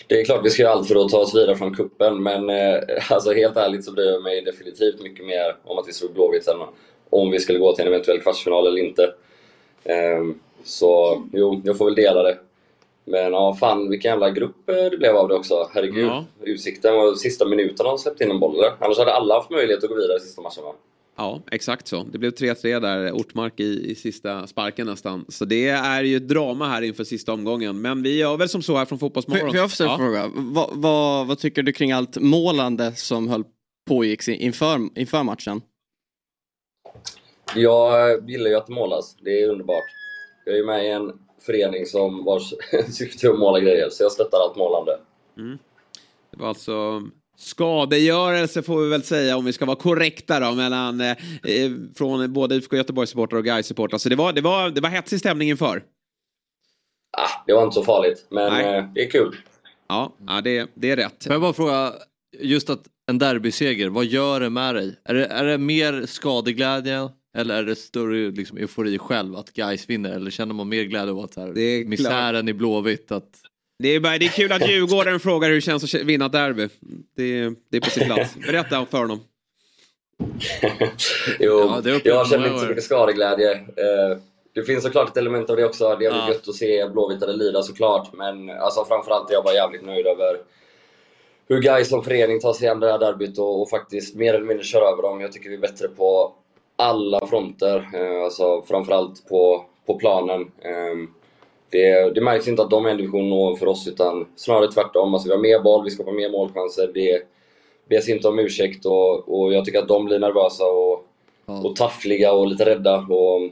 [0.06, 2.50] Det är klart vi ska göra allt för att ta oss vidare från kuppen men
[2.50, 2.78] eh,
[3.10, 6.44] alltså helt ärligt så bryr jag mig definitivt mycket mer om att vi slog Blåvitt
[6.44, 6.56] sen
[7.10, 9.14] om vi skulle gå till en eventuell kvartsfinal eller inte.
[9.84, 10.24] Eh,
[10.64, 12.38] så jo, jag får väl dela det.
[13.04, 15.68] Men ja, fan vilken jävla grupp eh, det blev av det också.
[15.74, 16.06] Herregud.
[16.06, 16.24] Ja.
[16.42, 18.72] Utsikten var sista minuterna de släppte in en boll eller?
[18.80, 20.72] Annars hade alla haft möjlighet att gå vidare i sista matchen va?
[21.16, 22.04] Ja, exakt så.
[22.12, 25.24] Det blev 3-3 där, Ortmark i, i sista sparken nästan.
[25.28, 27.80] Så det är ju drama här inför sista omgången.
[27.80, 29.50] Men vi gör väl som så här från Fotbollsmorgon.
[29.50, 29.98] Får jag ställa ja.
[29.98, 30.30] fråga?
[30.34, 33.44] Vad, vad, vad, tycker du kring allt målande som höll
[33.88, 35.62] pågick inför, inför matchen?
[37.54, 39.16] Jag gillar ju att det målas.
[39.20, 39.84] Det är underbart.
[40.44, 41.12] Jag är ju med i en
[41.46, 42.54] förening som vars
[42.88, 44.98] syfte är att måla grejer, så jag stöttar allt målande.
[45.38, 45.58] Mm.
[46.30, 47.02] Det var alltså
[47.36, 51.10] skadegörelse får vi väl säga om vi ska vara korrekta då mellan eh,
[51.42, 53.98] eh från både IFK Göteborgs-supportrar och Gais-supportrar.
[53.98, 55.82] Så det var, det, var, det var hetsig stämning inför.
[57.16, 59.36] Ah, det var inte så farligt, men eh, det är kul.
[59.88, 61.24] Ja, ja det, det är rätt.
[61.24, 61.92] Får jag bara fråga,
[62.38, 64.96] just att en derbyseger, vad gör det med dig?
[65.04, 69.90] Är det, är det mer skadeglädje eller är det större liksom, eufori själv att guys
[69.90, 70.10] vinner?
[70.10, 73.12] Eller känner man mer glädje av att här, misären i Blåvitt?
[73.12, 73.40] Att...
[73.82, 76.32] Det är, bara, det är kul att Djurgården frågar hur det känns att vinna ett
[76.32, 76.68] derby.
[77.16, 78.36] Det, det är på sin plats.
[78.46, 79.20] Berätta för honom.
[81.38, 83.52] jo, ja, jag känner inte så mycket skadeglädje.
[83.52, 84.18] Eh,
[84.54, 85.96] det finns såklart ett element av det också.
[85.96, 86.28] Det är ja.
[86.28, 88.12] gött att se blåvitare lida såklart.
[88.12, 90.36] Men alltså, framförallt är jag bara jävligt nöjd över
[91.48, 94.46] hur guys som förening tar sig an det här derbyt och, och faktiskt mer eller
[94.46, 95.20] mindre kör över dem.
[95.20, 96.32] Jag tycker vi är bättre på
[96.76, 100.40] alla fronter, eh, alltså framförallt på, på planen.
[100.40, 101.21] Eh,
[101.72, 105.14] det, det märks inte att de är en division för oss utan snarare tvärtom.
[105.14, 106.90] Alltså vi har mer boll, vi skapar mer målchanser.
[106.94, 107.22] Det
[107.88, 111.04] bes inte om ursäkt och, och jag tycker att de blir nervösa och,
[111.46, 111.62] ja.
[111.64, 112.96] och taffliga och lite rädda.
[112.96, 113.50] Och,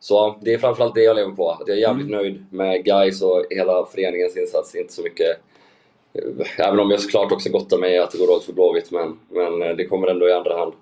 [0.00, 1.50] så det är framförallt det jag lever på.
[1.50, 2.18] Att jag är jävligt mm.
[2.20, 4.74] nöjd med guys och hela föreningens insats.
[4.74, 5.36] Inte så mycket
[6.58, 9.76] Även om jag såklart också gottar mig att det går åt för Blåvitt, men, men
[9.76, 10.72] det kommer ändå i andra hand.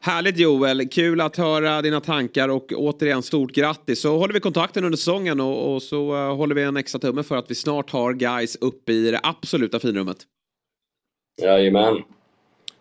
[0.00, 4.00] Härligt Joel, kul att höra dina tankar och återigen stort grattis.
[4.00, 7.22] Så håller vi kontakten under säsongen och, och så uh, håller vi en extra tumme
[7.22, 10.16] för att vi snart har guys uppe i det absoluta finrummet.
[11.42, 12.02] Jajamän.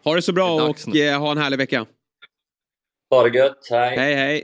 [0.03, 1.85] Ha det så bra det och uh, ha en härlig vecka.
[3.09, 3.97] Ha det gött, hej.
[3.97, 4.43] Hej hej.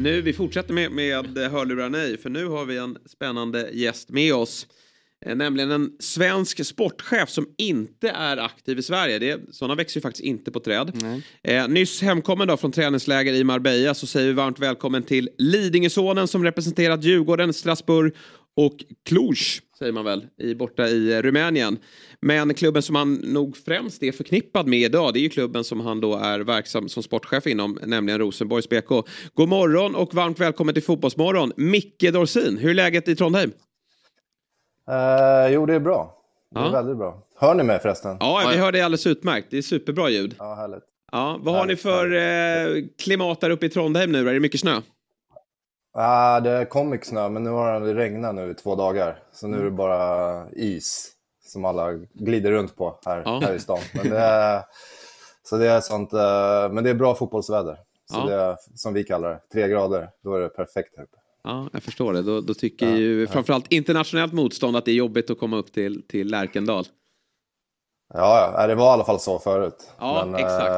[0.00, 4.34] nu vi fortsätter med, med hörlurarna i för nu har vi en spännande gäst med
[4.34, 4.66] oss.
[5.26, 9.18] Eh, Nämligen en svensk sportchef som inte är aktiv i Sverige.
[9.18, 10.92] Det, sådana växer ju faktiskt inte på träd.
[11.42, 16.28] Eh, nyss hemkommen då från träningsläger i Marbella så säger vi varmt välkommen till Lidingösonen
[16.28, 18.14] som representerat Djurgården, Strasbourg
[18.66, 19.36] och Cluj
[19.78, 21.78] säger man väl, i, borta i eh, Rumänien.
[22.20, 25.80] Men klubben som han nog främst är förknippad med idag det är ju klubben som
[25.80, 28.88] han då är verksam som sportchef inom, nämligen Rosenborgs BK.
[29.34, 32.58] God morgon och varmt välkommen till Fotbollsmorgon, Micke Dorsin.
[32.58, 33.50] Hur är läget i Trondheim?
[34.90, 36.16] Uh, jo, det är bra.
[36.54, 36.70] Det är Ja.
[36.70, 37.26] väldigt bra.
[37.36, 38.16] Hör ni mig förresten?
[38.20, 39.46] Ja, vi hör dig alldeles utmärkt.
[39.50, 40.34] Det är superbra ljud.
[40.38, 40.84] Ja, härligt.
[41.12, 44.28] Ja, vad har ni för eh, klimat där uppe i Trondheim nu?
[44.28, 44.80] Är det mycket snö?
[45.92, 49.22] Ah, det kom mycket snö, men nu har det regnat nu i två dagar.
[49.32, 51.12] Så nu är det bara is
[51.44, 53.40] som alla glider runt på här, Ja.
[53.42, 53.78] här i stan.
[53.94, 54.62] Men det är,
[55.42, 57.78] så det är sånt, eh, men det är bra fotbollsväder.
[58.12, 58.24] Så Ja.
[58.26, 61.16] det är, som vi kallar det, tre grader, då är det perfekt här uppe.
[61.44, 62.22] Ja, jag förstår det.
[62.22, 66.06] Då, då tycker ju framförallt internationellt motstånd att det är jobbigt att komma upp till,
[66.08, 66.84] till Lärkendal.
[68.14, 69.90] Ja, ja, det var i alla fall så förut.
[69.98, 70.68] Ja, men, exakt.
[70.68, 70.74] eh,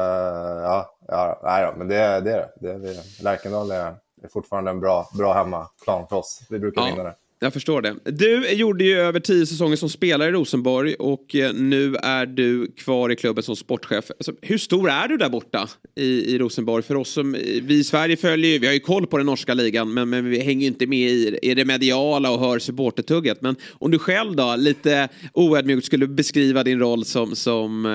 [0.63, 2.77] ja, ja, nej men det, är- det är det.
[2.77, 3.23] det, är det.
[3.23, 6.41] Lärkendal är, är fortfarande en bra, bra hemmaplan för oss.
[6.49, 6.87] Vi brukar Ja.
[6.87, 7.15] vinna det.
[7.39, 7.95] Jag förstår det.
[8.05, 12.71] Du gjorde ju över tio säsonger som spelare i Rosenborg och eh, nu är du
[12.71, 14.11] kvar i klubben som sportchef.
[14.11, 16.83] Alltså, hur stor är du där borta i, i Rosenborg?
[16.83, 17.31] För oss som,
[17.63, 20.29] vi i Sverige följer ju, vi har ju koll på den norska ligan, men, men
[20.29, 23.41] vi hänger ju inte med i, i det mediala och hör supportertugget.
[23.41, 27.85] Men om du själv då, lite oödmjukt, skulle beskriva din roll som, som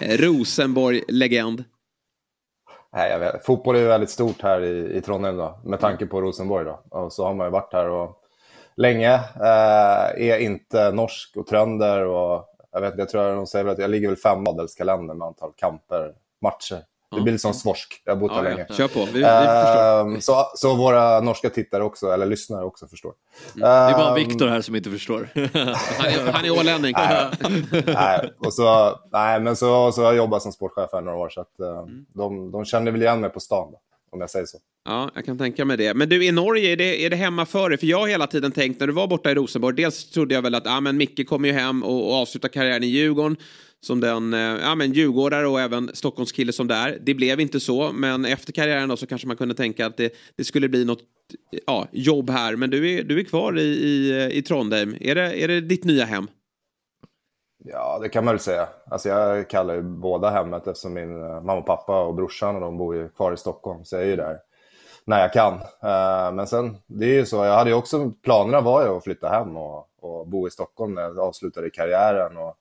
[0.00, 1.64] eh, Rosenborg-legend?
[2.92, 3.44] Nej, jag vet.
[3.44, 6.64] Fotboll är ju väldigt stort här i, i Trondheim då, med tanke på Rosenborg.
[6.64, 6.82] Då.
[6.88, 8.18] Och så har man ju varit här och
[8.76, 9.14] länge.
[9.14, 12.06] Eh, är inte norsk och trönder.
[12.06, 15.26] Och, jag, vet, jag tror att de säger att jag ligger väl fem adelskalender med
[15.26, 16.82] antal kamper, matcher.
[17.16, 18.02] Det blir lite som svorsk.
[18.04, 18.66] Jag har bott här länge.
[18.76, 19.04] Kör på.
[19.04, 20.00] Vi- vi förstår.
[20.00, 23.12] Ehm, så, så våra norska tittare också, eller lyssnare också, förstår.
[23.54, 25.28] Det är bara Ehm, Viktor här som inte förstår.
[25.34, 26.94] Han är, han är ålänning.
[27.86, 31.28] nej, och så, nej, men så, så har jag jobbat som sportchef här några år,
[31.28, 33.78] så att, eh, de, de kände väl igen mig på stan, då,
[34.12, 34.58] om jag säger så.
[34.84, 35.94] Ja, jag kan tänka mig det.
[35.94, 37.78] Men du, i Norge, är det, är det hemma för dig?
[37.78, 40.42] För jag har hela tiden tänkt, när du var borta i Rosenborg, dels trodde jag
[40.42, 43.36] väl att ah, men Micke kommer ju hem och, och avslutar karriären i Djurgården
[43.84, 46.98] som den eh, ja, men djurgårdare och även Stockholmskille som det är.
[47.00, 50.12] Det blev inte så, men efter karriären då så kanske man kunde tänka att det,
[50.36, 51.02] det skulle bli något
[51.66, 52.56] ja, jobb här.
[52.56, 54.96] Men du är, du är kvar i, i, i Trondheim.
[55.00, 56.28] Är det, är det ditt nya hem?
[57.64, 58.68] Ja, det kan man väl säga.
[58.90, 62.60] Alltså jag kallar ju båda hemmet eftersom min eh, mamma och pappa och brorsan och
[62.60, 63.84] de bor ju kvar i Stockholm.
[63.84, 64.38] Så jag är ju där
[65.04, 65.54] när jag kan.
[65.82, 69.04] Eh, men sen, det är ju så, jag hade ju också, planerna var ju att
[69.04, 72.36] flytta hem och, och bo i Stockholm när jag avslutade karriären.
[72.36, 72.56] Och,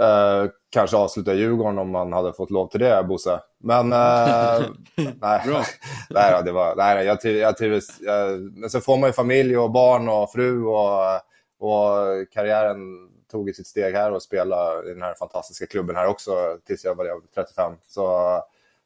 [0.00, 3.40] eh, kanske avsluta Djurgården om man hade fått lov till det, Bosse.
[3.58, 4.66] Men eh,
[4.96, 5.40] nej,
[6.10, 8.00] nej, det var, nej, jag, triv, jag trivdes.
[8.00, 11.14] Jag, men så får man ju familj och barn och fru och,
[11.58, 11.88] och
[12.30, 16.84] karriären tog sitt steg här och spela i den här fantastiska klubben här också tills
[16.84, 17.72] jag var 35.
[17.88, 18.38] Så,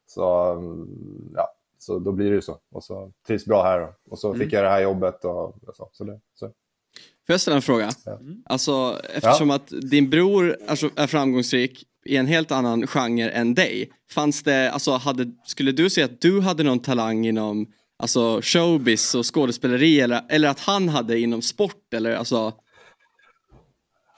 [0.07, 0.57] så,
[1.35, 2.59] ja, så då blir det ju så.
[2.73, 4.55] Och så trivs bra här och så fick Mm.
[4.55, 5.89] jag det här jobbet och, och så.
[5.93, 6.51] så, det, så.
[7.27, 7.91] Får jag ställa en fråga?
[8.45, 13.91] Alltså, eftersom att din bror alltså, är framgångsrik i en helt annan genre än dig.
[14.11, 17.67] Fanns det, alltså, hade, skulle du säga att du hade någon talang inom
[17.99, 21.95] alltså, showbiz och skådespeleri eller, eller att han hade inom sport?
[21.95, 22.53] Eller, alltså...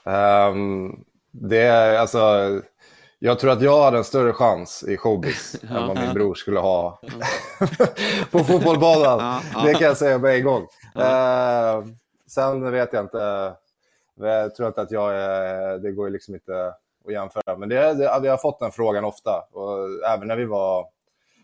[0.05, 0.89] Ehm,
[1.31, 2.19] det är alltså,
[3.19, 6.59] jag tror att jag hade en större chans i showbiz än vad min bror skulle
[6.59, 7.01] ha
[8.31, 9.41] på fotbollsbanan.
[9.65, 10.67] Det kan jag säga med en gång.
[10.95, 11.95] Ehm,
[12.29, 13.53] sen vet jag inte.
[14.15, 16.67] Jag tror inte att jag är, det går liksom inte
[17.05, 17.57] att jämföra.
[17.57, 19.43] Men det, det, vi har fått den frågan ofta.
[19.51, 19.77] Och
[20.09, 20.87] även när vi var,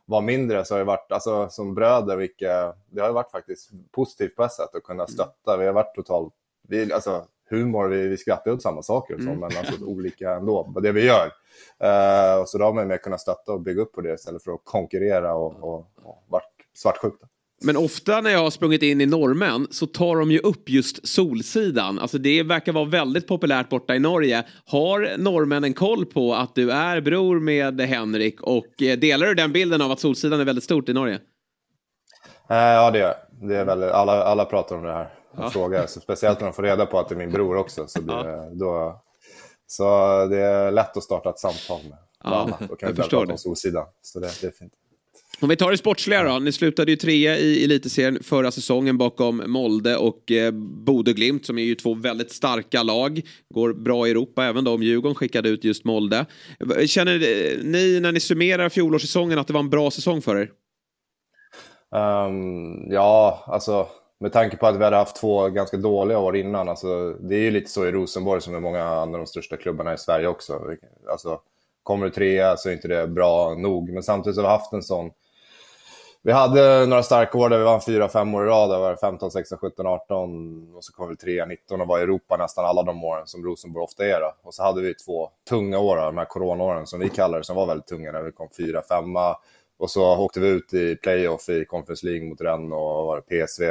[0.06, 4.36] var mindre så har det varit, alltså som bröder, vilka, det har varit faktiskt positivt
[4.36, 5.58] på ett sätt att kunna stötta.
[5.58, 6.34] Vi har varit totalt,
[6.68, 9.40] vi, alltså humor, vi, vi skrattar åt samma saker och så, Mm.
[9.40, 11.32] men alltså olika ändå, på det vi gör.
[11.80, 14.44] Eh, och så då har man med kunnat stötta och bygga upp på det istället
[14.44, 17.14] för att konkurrera och, och, och varit svartsjuk.
[17.22, 17.28] då.
[17.64, 21.08] Men ofta när jag har sprungit in i norrmän så tar de ju upp just
[21.08, 22.00] Solsidan.
[22.00, 24.44] Alltså det verkar vara väldigt populärt borta i Norge.
[24.66, 29.52] Har norrmännen koll på att du är bror med Henrik och eh, delar du den
[29.52, 31.16] bilden av att Solsidan är väldigt stort i Norge?
[32.50, 33.14] Eh, ja, det är
[33.48, 33.56] det.
[33.56, 35.50] Är väldigt, alla, alla pratar om det här och Ja.
[35.50, 35.88] frågar.
[35.88, 37.88] Så speciellt när de får reda på att det är min bror också.
[37.88, 39.02] Så, blir det, då,
[39.68, 39.84] så
[40.26, 42.58] det är lätt att starta ett samtal med Ja, alla.
[42.70, 43.32] Då kan jag vi prata det.
[43.32, 43.86] om Solsidan.
[44.02, 44.74] Så det, det är fint.
[45.42, 46.40] Om vi tar det sportsliga då.
[46.40, 50.54] Ni slutade ju trea i elitserien förra säsongen bakom Molde och eh,
[51.04, 53.22] Glimt som är ju två väldigt starka lag.
[53.50, 56.26] Går bra i Europa även då om Djurgården skickade ut just Molde.
[56.86, 60.52] Känner eh, ni när ni summerar fjolårssäsongen att det var en bra säsong för er?
[61.96, 63.88] Um, ja, alltså
[64.20, 66.70] med tanke på att vi hade haft två ganska dåliga år innan.
[66.70, 69.94] Alltså, det är ju lite så i Rosenborg som är många andra de största klubbarna
[69.94, 70.62] i Sverige också.
[71.12, 71.42] Alltså,
[71.86, 73.90] kommer du trea så är inte det bra nog.
[73.90, 75.12] Men samtidigt så har vi haft en sån...
[76.22, 78.70] Vi hade några starka år där vi vann fyra, fem år i rad.
[78.70, 82.02] Det var 15, 16, 17, 18 och så kom vi trea, 19 och var i
[82.02, 84.20] Europa nästan alla de åren som Rosenborg ofta är.
[84.20, 84.34] Då.
[84.44, 87.56] Och så hade vi två tunga år, de här coronaåren som vi kallar det, som
[87.56, 89.38] var väldigt tunga när vi kom fyra, femma.
[89.78, 93.64] Och så åkte vi ut i playoff i Conference League mot Rennes och var PSV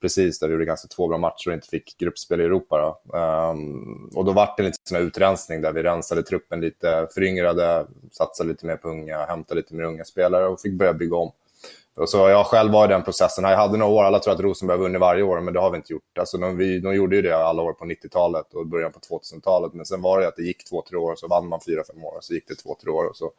[0.00, 2.78] precis där vi gjorde ganska två bra matcher och inte fick gruppspel i Europa.
[2.78, 3.18] Då.
[3.18, 8.48] Um, och då var det en liten utrensning där vi rensade truppen lite, föryngrade, satsade
[8.48, 11.32] lite mer på unga, hämtade lite mer unga spelare och fick börja bygga om.
[11.96, 13.44] Och så jag själv var i den processen.
[13.44, 15.70] Jag hade några år, alla tror att Rosenberg har vunnit varje år, men det har
[15.70, 16.18] vi inte gjort.
[16.18, 19.74] Alltså, de, vi, de gjorde ju det alla år på 90-talet och början på 2000-talet,
[19.74, 22.04] men sen var det att det gick två, tre år, så vann man fyra, fem
[22.04, 23.04] år, och så gick det två, tre år.
[23.04, 23.32] Och så.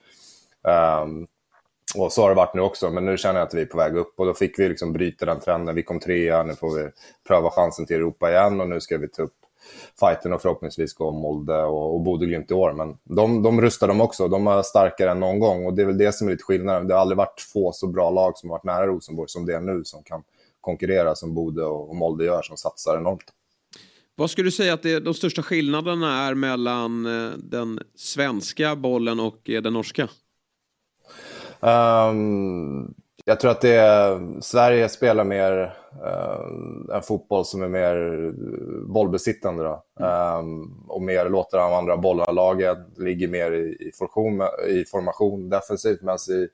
[1.04, 1.28] Um,
[1.96, 3.78] och så har det varit nu också, men nu känner jag att vi är på
[3.78, 5.76] väg upp och då fick vi liksom bryta den trenden.
[5.76, 6.90] Vi kom trea, nu får vi
[7.28, 9.36] pröva chansen till Europa igen och nu ska vi ta upp
[10.00, 12.74] fighten och förhoppningsvis gå Molde och, och Bodø-Glimt i år.
[12.74, 15.86] Men de, de rustar de också, de är starkare än någon gång och det är
[15.86, 16.88] väl det som är lite skillnaden.
[16.88, 19.56] Det har aldrig varit två så bra lag som har varit nära Rosenborg som det
[19.56, 20.24] är nu, som kan
[20.62, 23.24] konkurrera som Bodø och, och Molde gör, som satsar enormt.
[24.16, 29.20] Vad skulle du säga att det, de största skillnaderna är mellan eh, den svenska bollen
[29.20, 30.10] och eh, den norska?
[31.62, 32.94] Um,
[33.26, 35.62] jag tror att det är, Sverige spelar mer
[36.06, 38.32] uh, en fotboll som är mer
[38.94, 39.64] bollbesittande.
[39.64, 39.84] Då.
[40.06, 45.50] Um, och mer låter de andra bollarna laget, ligger mer i, i, formation, i formation
[45.50, 46.02] defensivt.
[46.02, 46.48] Medan i,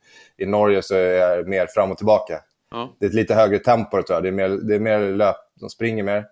[0.44, 2.40] i Norge så är det mer fram och tillbaka.
[2.72, 2.90] Ja.
[3.00, 4.24] Det är ett lite högre tempo tror jag.
[4.24, 6.26] Det är mer, det är mer löp, de springer mer.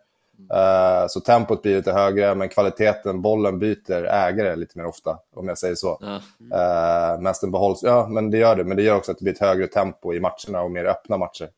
[0.53, 5.47] Uh, så tempot blir lite högre, men kvaliteten, bollen byter ägare lite mer ofta, om
[5.47, 5.97] jag säger så.
[6.01, 6.15] Ja.
[6.15, 9.23] Uh, men den behålls, ja, men det gör det, men det gör också att det
[9.23, 11.49] blir ett högre tempo i matcherna och mer öppna matcher.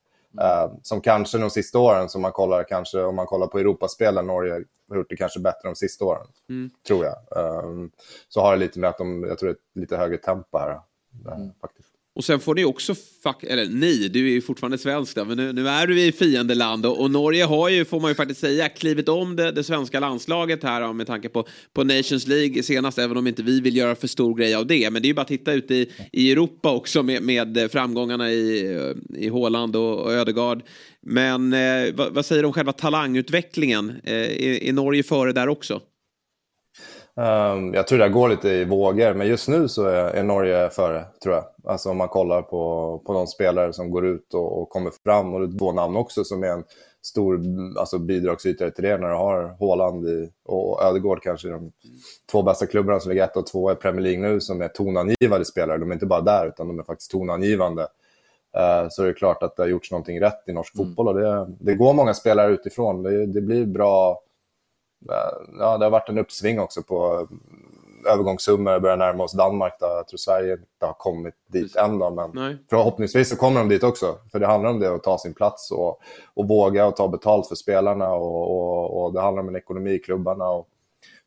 [0.42, 4.28] Uh, som kanske de sista åren, som man kollar, kanske, om man kollar på Europaspelen,
[4.28, 6.70] Norge har gjort det kanske bättre de sista åren, mm.
[6.88, 7.16] tror jag.
[8.30, 10.80] så har det lite med att de, jag tror det är lite högre tempo här,
[11.26, 11.52] mm.
[11.62, 11.87] faktiskt.
[12.18, 15.38] Och sen får ni också, fuck, eller ni, du är ju fortfarande svensk där, men
[15.38, 18.40] nu, nu är du i fiendeland och, och, Norge har ju, får man ju faktiskt
[18.40, 22.98] säga, klivit om det, det svenska landslaget här med tanke på, på Nations League senast,
[22.98, 24.90] även om inte vi vill göra för stor grej av det.
[24.90, 28.32] Men det är ju bara att titta ute i, i Europa också med, med framgångarna
[28.32, 28.78] i,
[29.16, 30.64] i Håland och, och Ödegard.
[31.02, 33.90] Men eh, vad, vad, säger du om själva talangutvecklingen?
[34.04, 35.82] Eh, är, är Norge före där också?
[37.20, 40.70] Um, jag tror det går lite i vågor, men just nu så är, är, Norge
[40.70, 41.46] före, tror jag.
[41.64, 45.34] Alltså om man kollar på, på de spelare som går ut och, och kommer fram,
[45.34, 46.64] och det är två namn också som är en
[47.02, 47.40] stor
[47.80, 51.72] alltså, bidragsytare till det när du har Håland i, och Ödegård kanske de
[52.32, 55.46] två bästa klubbarna som ligger ett och två i Premier League nu som är tonangivande
[55.46, 55.78] spelare.
[55.78, 57.82] De är inte bara där, utan de är faktiskt tonangivande.
[58.58, 60.88] Uh, så är det klart att det har gjorts någonting rätt i norsk mm.
[60.88, 63.04] fotboll och det, det går många spelare utifrån.
[63.04, 64.22] Det, det blir bra
[65.60, 67.28] ja, det har varit en uppsving också på
[68.08, 69.78] övergångssummor, börjar närma oss Danmark.
[69.80, 69.86] Då.
[69.86, 72.58] Jag tror Sverige inte har kommit dit än, då, men Nej.
[72.70, 74.18] förhoppningsvis så kommer de dit också.
[74.32, 76.00] För det handlar om det, att ta sin plats och,
[76.34, 79.92] och våga och ta betalt för spelarna och, och, och det handlar om en ekonomi
[79.92, 80.50] i klubbarna.
[80.50, 80.68] Och,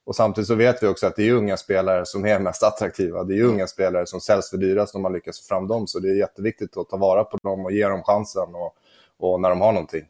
[0.04, 3.24] och samtidigt så vet vi också att det är unga spelare som är mest attraktiva.
[3.24, 5.86] Det är unga spelare som säljs för dyrast om man lyckas få fram dem.
[5.86, 8.74] Så det är jätteviktigt att ta vara på dem och ge dem chansen och,
[9.18, 10.04] och när de har någonting.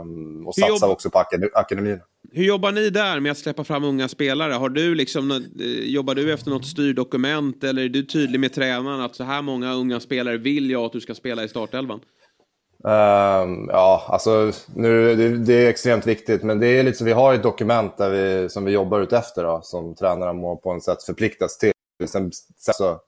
[0.00, 1.18] Um, och satsa också på
[1.54, 2.00] akademin.
[2.30, 4.52] Hur jobbar ni där med att släppa fram unga spelare?
[4.52, 9.00] Har du liksom, eh, jobbar du efter något styrdokument eller är du tydlig med tränaren
[9.00, 12.00] att så här många unga spelare vill jag att du ska spela i startelvan?
[12.84, 17.12] Um, ja, alltså nu, det, det, är extremt viktigt, men det är lite så, vi
[17.12, 20.74] har ett dokument där vi, som vi jobbar ut efter då, som tränaren må på
[20.74, 21.72] något sätt förpliktas till.
[22.06, 23.00] Sen, sen så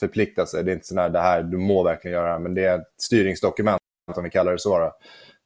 [0.00, 2.54] förpliktas det är inte så här, det här, du må verkligen göra det här, men
[2.54, 3.80] det är ett styrningsdokument,
[4.16, 4.78] om vi kallar det så.
[4.78, 4.92] Då,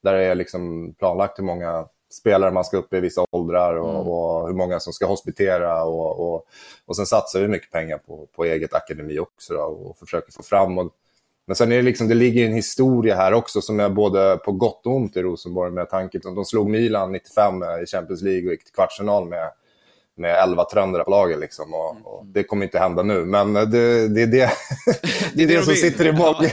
[0.03, 3.89] där det är liksom planlagt hur många spelare man ska upp i vissa åldrar och,
[3.89, 4.07] mm.
[4.07, 5.83] och hur många som ska hospitera.
[5.83, 6.47] Och, och,
[6.85, 10.43] och sen satsar vi mycket pengar på, på eget akademi också då, och försöker få
[10.43, 10.77] fram.
[10.77, 10.91] Och,
[11.47, 14.51] men sen är det liksom, det ligger en historia här också som är både på
[14.51, 18.21] gott och ont i Rosenborg med tanke på att de slog Milan 95 i Champions
[18.21, 19.51] League och gick till kvartsfinal med
[20.15, 21.39] med 11 tröndare på laget.
[21.39, 24.27] Liksom, och, och, det kommer inte hända nu, men det, det är det,
[25.33, 26.49] det, är det, som sitter i många,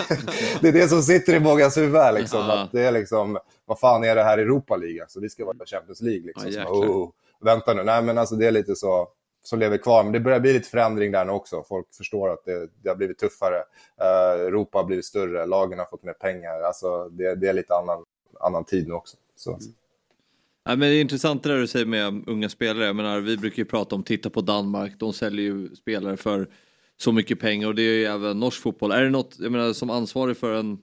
[0.61, 2.15] det är det som sitter i mångas huvud.
[2.15, 5.03] Liksom, att det är liksom, vad fan är det här Europa League?
[5.03, 6.27] Alltså, vi ska vara Champions League.
[6.27, 7.11] Liksom, ja, så, oh,
[7.41, 9.09] vänta nu, nej men alltså det är lite så
[9.43, 10.03] som lever kvar.
[10.03, 11.65] Men det börjar bli lite förändring där nu också.
[11.69, 13.57] Folk förstår att det, det har blivit tuffare.
[14.03, 16.61] Uh, Europa har blivit större, lagen har fått mer pengar.
[16.61, 18.05] Alltså, det, det är lite annan,
[18.41, 19.17] annan tid nu också.
[19.37, 19.51] Så.
[19.51, 19.63] Mm.
[20.65, 22.85] Ja, men det är intressant det där du säger med unga spelare.
[22.85, 26.49] Jag menar, vi brukar ju prata om, titta på Danmark, de säljer ju spelare för
[26.97, 28.93] så mycket pengar och det är ju även norsk fotboll.
[28.93, 30.79] Är det något, jag menar som ansvarig för en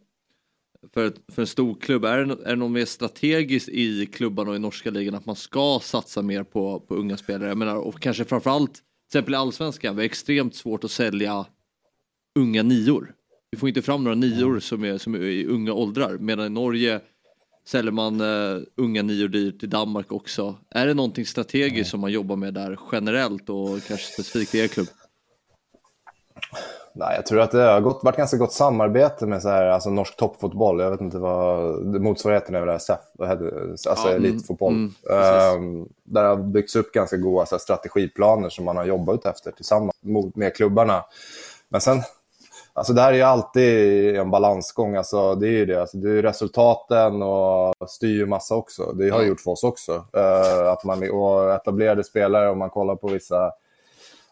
[0.93, 4.55] för, för en stor klubb, är det, är det något mer strategiskt i klubbarna och
[4.55, 7.49] i norska ligan att man ska satsa mer på, på unga spelare?
[7.49, 11.45] Jag menar, och kanske framförallt, till exempel i allsvenskan, det är extremt svårt att sälja
[12.39, 13.13] unga nior.
[13.51, 16.49] Vi får inte fram några nior som är, som är i unga åldrar, medan i
[16.49, 17.01] Norge
[17.71, 20.55] säljer man uh, unga nior dit till Danmark också.
[20.69, 21.85] Är det någonting strategiskt mm.
[21.85, 24.87] som man jobbar med där generellt och kanske specifikt i er klubb?
[26.93, 29.89] Nej, jag tror att det har gått, varit ganska gott samarbete med så här, alltså
[29.89, 30.79] norsk toppfotboll.
[30.79, 34.73] Jag vet inte vad motsvarigheten är, SF, alltså ja, mm, elitfotboll.
[34.73, 34.93] Mm,
[35.63, 39.51] um, där har byggts upp ganska goda så här, strategiplaner som man har jobbat efter
[39.51, 39.95] tillsammans
[40.35, 41.03] med klubbarna.
[41.69, 42.01] Men sen,
[42.79, 44.95] alltså det här är alltid en balansgång.
[44.95, 45.81] Alltså, det är ju det.
[45.81, 48.91] Alltså, det är resultaten och styr ju massa också.
[48.91, 49.91] Det har gjort för oss också.
[49.91, 53.51] Uh, att man, och etablerade spelare, om man kollar på vissa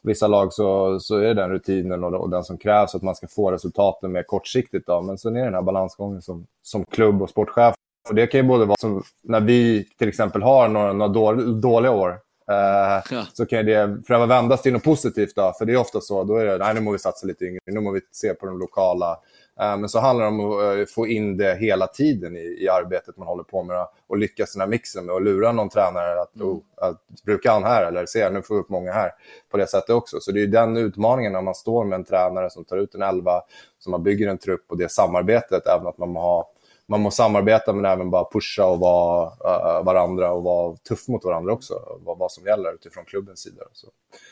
[0.03, 3.15] vissa lag så, så är det den rutinen och, och den som krävs att man
[3.15, 4.87] ska få resultaten mer kortsiktigt.
[4.87, 5.01] Då.
[5.01, 7.75] Men sen är det den här balansgången som, som klubb och sportchef.
[8.09, 11.91] Och det kan ju både vara som när vi till exempel har några, några dåliga
[11.91, 12.19] år.
[12.51, 13.25] Eh, ja.
[13.33, 15.35] Så kan det pröva vändas till något positivt.
[15.35, 15.53] Då.
[15.57, 17.59] För det är ofta så, då är det, nej nu måste vi satsa lite yngre,
[17.65, 19.19] nu måste vi se på de lokala
[19.59, 22.69] Eh, men så handlar det om att eh, få in det hela tiden i, i
[22.69, 26.21] arbetet man håller på med och lyckas den här mixen med att lura någon tränare
[26.21, 26.47] att, mm.
[26.47, 29.11] oh, att brukar han här eller ser nu får vi upp många här
[29.51, 30.19] på det sättet också.
[30.19, 33.01] Så det är den utmaningen när man står med en tränare som tar ut en
[33.01, 33.41] elva,
[33.79, 36.51] som man bygger en trupp och det samarbetet, även att man må ha
[36.87, 41.25] man måste samarbeta men även bara pusha och vara uh, varandra och vara tuff mot
[41.25, 43.63] varandra också, vad, vad som gäller utifrån klubbens sida.
[43.73, 43.87] Så.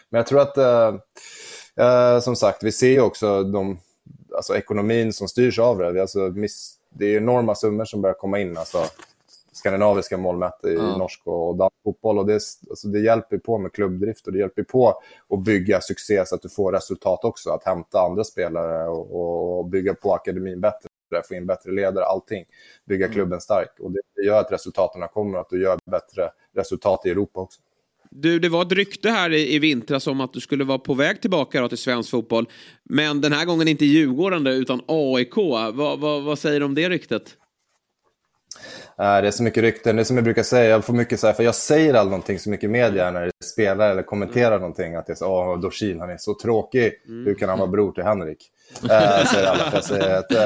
[0.09, 0.99] Men jag tror att, uh,
[1.85, 3.77] uh, som sagt, vi ser också de
[4.35, 6.01] alltså, ekonomin som styrs av det.
[6.01, 6.29] Alltså,
[6.89, 8.57] det är enorma summor som börjar komma in.
[8.57, 8.77] Alltså,
[9.51, 10.99] skandinaviska mål mätt i mm.
[10.99, 12.19] norsk och dansk fotboll.
[12.19, 12.33] Och det,
[12.69, 16.41] alltså, det hjälper på med klubbdrift och det hjälper på att bygga succé så att
[16.41, 17.49] du får resultat också.
[17.49, 20.89] Att hämta andra spelare och, och bygga på akademin bättre,
[21.23, 22.45] få in bättre ledare, allting.
[22.85, 23.13] Bygga mm.
[23.15, 23.79] klubben stark.
[23.79, 27.61] Och det gör att resultaten kommer, att du gör bättre resultat i Europa också.
[28.09, 30.93] Du, det var ett rykte här i, i vintras om att du skulle vara på
[30.93, 32.49] väg tillbaka då till svensk fotboll.
[32.83, 35.37] Men den här gången inte Djurgården utan AIK.
[35.37, 37.37] Va, va, vad säger du om det ryktet?
[38.99, 39.95] Uh, det är så mycket rykten.
[39.95, 42.11] Det är som jag brukar säga, jag får mycket så här, för jag säger aldrig
[42.11, 44.59] någonting så mycket i media när jag spelar eller kommenterar mm.
[44.59, 44.95] någonting.
[44.95, 46.93] Att det är så, åh, Dorsin, han är så tråkig.
[47.07, 47.25] Mm.
[47.25, 48.51] Hur kan han vara bror till Henrik?
[48.83, 50.37] Uh, säger alla, att, uh,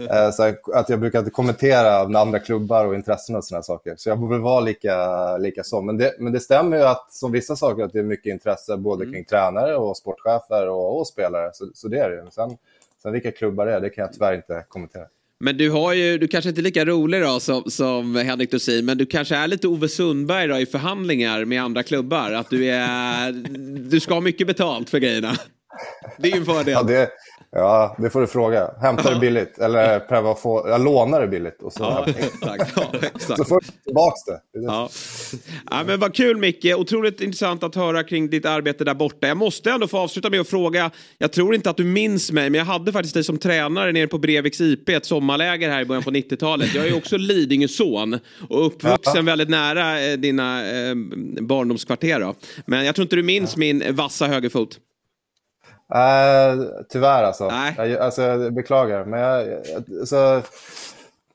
[0.00, 3.94] uh, så att jag brukar inte kommentera andra klubbar och intressen och sådana saker.
[3.96, 5.82] Så jag borde vara lika, lika så.
[5.82, 8.76] Men det, men det stämmer ju att som vissa saker att det är mycket intresse
[8.76, 9.14] både mm.
[9.14, 11.50] kring tränare och sportchefer och, och spelare.
[11.52, 12.30] Så, så det är det ju.
[12.30, 12.56] Sen,
[13.02, 15.04] sen vilka klubbar det är, det kan jag tyvärr inte kommentera.
[15.42, 18.84] Men du har ju, du kanske inte är lika rolig då som, som Henrik Dorsin,
[18.84, 22.32] men du kanske är lite Ove Sundberg då i förhandlingar med andra klubbar.
[22.32, 23.32] Att du är,
[23.90, 25.32] du ska ha mycket betalt för grejerna.
[26.18, 26.72] Det är ju en fördel.
[26.72, 27.10] Ja, det,
[27.52, 28.70] Ja, det får du fråga.
[28.80, 31.62] Hämtar du billigt eller pröva få, jag lånar det billigt.
[31.62, 33.36] Och så, ja, exakt, ja, exakt.
[33.38, 34.40] så får du tillbaka det.
[34.52, 34.90] Ja.
[35.70, 35.82] ja.
[35.86, 39.28] men vad kul Micke, otroligt intressant att höra kring ditt arbete där borta.
[39.28, 42.50] Jag måste ändå få avsluta med att fråga, jag tror inte att du minns mig,
[42.50, 45.84] men jag hade faktiskt dig som tränare nere på Breviks IP, ett sommarläger här i
[45.84, 46.74] början på 90-talet.
[46.74, 48.18] Jag är också Lidingöson
[48.48, 49.22] och uppvuxen ja.
[49.22, 50.94] väldigt nära eh, dina eh,
[51.40, 52.20] barndomskvarter.
[52.20, 52.34] Då.
[52.66, 54.78] Men jag tror inte du minns min vassa högerfot.
[55.94, 57.48] Uh, tyvärr alltså.
[57.48, 57.74] Nej.
[57.76, 58.22] Jag, alltså.
[58.22, 59.04] Jag beklagar.
[59.04, 59.60] Men jag,
[60.00, 60.42] alltså,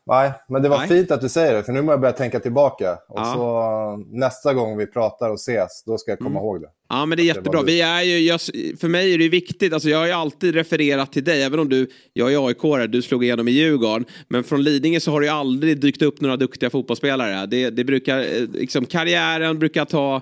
[0.07, 0.87] nej, men det var nej.
[0.87, 2.97] fint att du säger det, för nu måste jag börja tänka tillbaka.
[3.07, 3.33] Och ja.
[3.33, 6.43] så nästa gång vi pratar och ses, då ska jag komma mm.
[6.43, 6.67] ihåg det.
[6.89, 7.59] Ja, men det är jättebra.
[7.59, 8.41] Det vi är ju, jag,
[8.79, 11.69] för mig är det viktigt, alltså jag har ju alltid refererat till dig, även om
[11.69, 14.05] du, jag är aik du slog igenom i Djurgården.
[14.27, 17.45] Men från Lidingö så har det ju aldrig dykt upp några duktiga fotbollsspelare.
[17.45, 20.21] Det, det brukar, eh, liksom, karriären brukar ta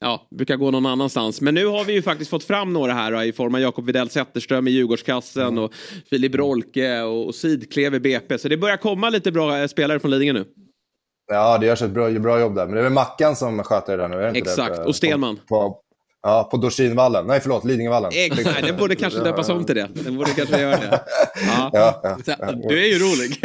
[0.00, 1.40] ja, brukar gå någon annanstans.
[1.40, 4.10] Men nu har vi ju faktiskt fått fram några här i form av Jakob Widell
[4.10, 5.64] Zetterström i Djurgårdskassen mm.
[5.64, 5.74] och
[6.10, 8.38] Filip Rolke och Sidklev i BP.
[8.38, 10.44] Så det börjar komma lite bra eh, spelare från Lidingö nu.
[11.32, 12.66] Ja, det görs ett bra, bra jobb där.
[12.66, 14.38] Men det är väl Mackan som sköter det där nu?
[14.38, 14.84] Exakt, det?
[14.84, 15.36] och Stenman.
[15.36, 15.80] På, på,
[16.22, 17.26] Ja, på Dorsinvallen.
[17.26, 18.10] Nej, förlåt, Lidingövallen.
[18.14, 19.88] Exakt, den borde kanske döpas om till det.
[19.92, 21.00] Den borde kanske göra det.
[21.46, 21.70] Ja.
[21.72, 22.52] Ja, ja, ja.
[22.52, 23.44] Du är ju rolig.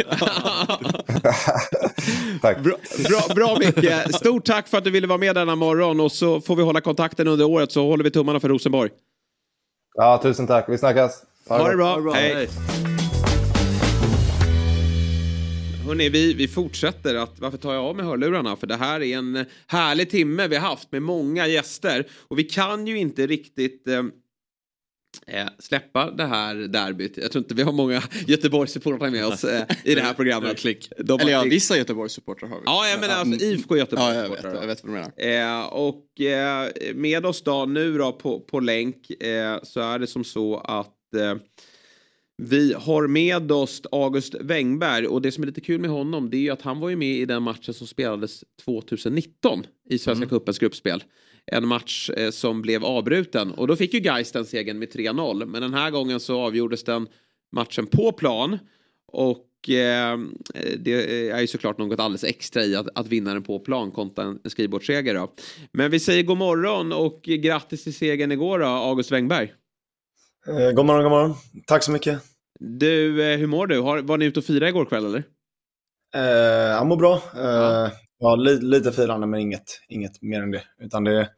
[2.42, 2.58] tack.
[2.58, 2.76] Bra,
[3.08, 4.14] bra, bra Micke.
[4.14, 6.80] Stort tack för att du ville vara med denna morgon och så får vi hålla
[6.80, 8.90] kontakten under året så håller vi tummarna för Rosenborg.
[9.94, 10.64] Ja, tusen tack.
[10.68, 11.22] Vi snackas.
[11.48, 12.00] Ha, ha det bra.
[12.00, 12.12] bra.
[12.12, 12.34] Hej.
[12.34, 12.95] Hej.
[15.86, 18.56] Hörrni, vi, vi fortsätter att, varför tar jag av mig hörlurarna?
[18.56, 22.06] För det här är en härlig timme vi har haft med många gäster.
[22.12, 23.98] Och vi kan ju inte riktigt eh,
[25.26, 27.16] eh släppa det här derbyt.
[27.16, 30.58] Jag tror inte vi har många Göteborgssupportrar med oss eh, i det här programmet.
[30.58, 30.88] klick.
[30.98, 31.52] De Eller ja, klick.
[31.52, 32.62] vissa Göteborgssupportrar har vi.
[32.66, 34.16] Ja, jag menar alltså IFK Göteborg.
[34.16, 35.60] Ja, jag vet, jag vet vad du menar.
[35.60, 40.06] Eh, och eh, med oss då nu då på, på länk eh, så är det
[40.06, 40.92] som så att
[42.42, 46.36] Vi har med oss August Wengberg och det som är lite kul med honom det
[46.36, 50.24] är ju att han var ju med i den matchen som spelades 2019 i Svenska
[50.24, 50.28] mm.
[50.28, 51.04] cupens gruppspel.
[51.46, 55.46] En match eh, som blev avbruten och då fick ju Gais den segern med 3-0
[55.46, 57.08] men den här gången så avgjordes den
[57.52, 58.58] matchen på plan
[59.06, 60.18] och eh,
[60.78, 64.24] det är ju såklart något alldeles extra i att, att vinna den på plan kontra
[64.24, 65.32] en, skrivbordsseger då.
[65.72, 69.52] Men vi säger god morgon och grattis till segern igår då, August Wengberg.
[70.48, 71.34] Eh, god morgon, god morgon.
[71.66, 72.22] Tack så mycket.
[72.60, 73.80] Du, eh, hur mår du?
[73.80, 75.22] Har, var ni ute och firade igår kväll eller?
[76.14, 77.14] Eh, jag mår bra.
[77.14, 78.36] Eh, ja.
[78.36, 80.62] li, lite firande men inget, inget mer än det.
[80.80, 81.28] Utan det,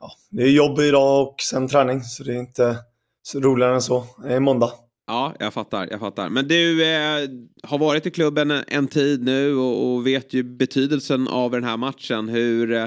[0.00, 2.76] ja, det är jobb idag och sen träning så det är inte
[3.22, 4.06] så roligare än så.
[4.22, 4.70] Det är måndag.
[5.06, 5.88] Ja, jag fattar.
[5.90, 6.28] Jag fattar.
[6.28, 7.28] Men du eh,
[7.62, 11.76] har varit i klubben en tid nu och, och, vet ju betydelsen av den här
[11.76, 12.28] matchen.
[12.28, 12.86] Hur, eh,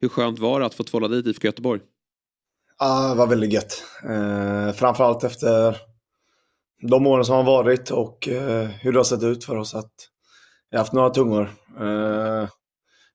[0.00, 1.80] hur skönt var det att få tvåla dit IFK Göteborg?
[2.78, 3.84] Ja, det var väldigt gött.
[4.04, 5.76] Eh, framförallt efter
[6.82, 9.74] de åren som har varit och eh, hur det har sett ut för oss.
[9.74, 9.92] Att
[10.70, 11.42] vi har haft några tungor.
[11.80, 12.48] Eh,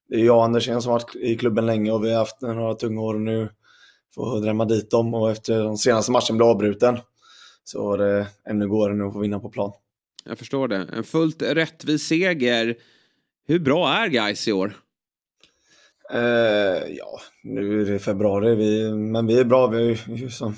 [0.09, 2.41] det är jag och Andersén som har varit i klubben länge och vi har haft
[2.41, 3.49] några tungor nu.
[4.15, 6.99] Får drämma dit dem och efter den senaste matchen blev avbruten
[7.63, 9.71] så var det ännu godare nu att få vinna på plan.
[10.25, 10.75] Jag förstår det.
[10.93, 12.75] En fullt rättvis seger.
[13.47, 14.82] Hur bra är guys i år?
[16.13, 19.67] Eh, ja, nu är det februari, vi, men vi är bra.
[19.67, 19.97] Vi,
[20.29, 20.55] som,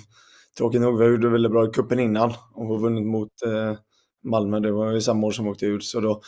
[0.57, 3.73] tråkigt nog, vi det väldigt bra i kuppen innan och har vunnit mot eh,
[4.23, 4.59] Malmö.
[4.59, 5.83] Det var ju samma år som åkte ut.
[5.83, 6.21] Så, då,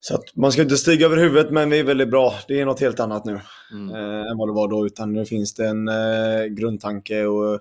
[0.00, 2.34] så att man ska inte stiga över huvudet, men vi är väldigt bra.
[2.48, 3.40] Det är något helt annat nu
[3.72, 3.94] mm.
[3.94, 4.86] eh, än vad det var då.
[4.86, 7.60] Utan nu finns det en eh, grundtanke och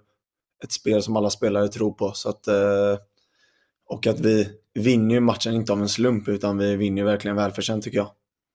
[0.63, 2.11] ett spel som alla spelare tror på.
[2.13, 2.97] Så att, eh,
[3.89, 7.83] och att vi vinner ju matchen inte av en slump, utan vi vinner verkligen välförtjänt
[7.83, 8.11] tycker jag.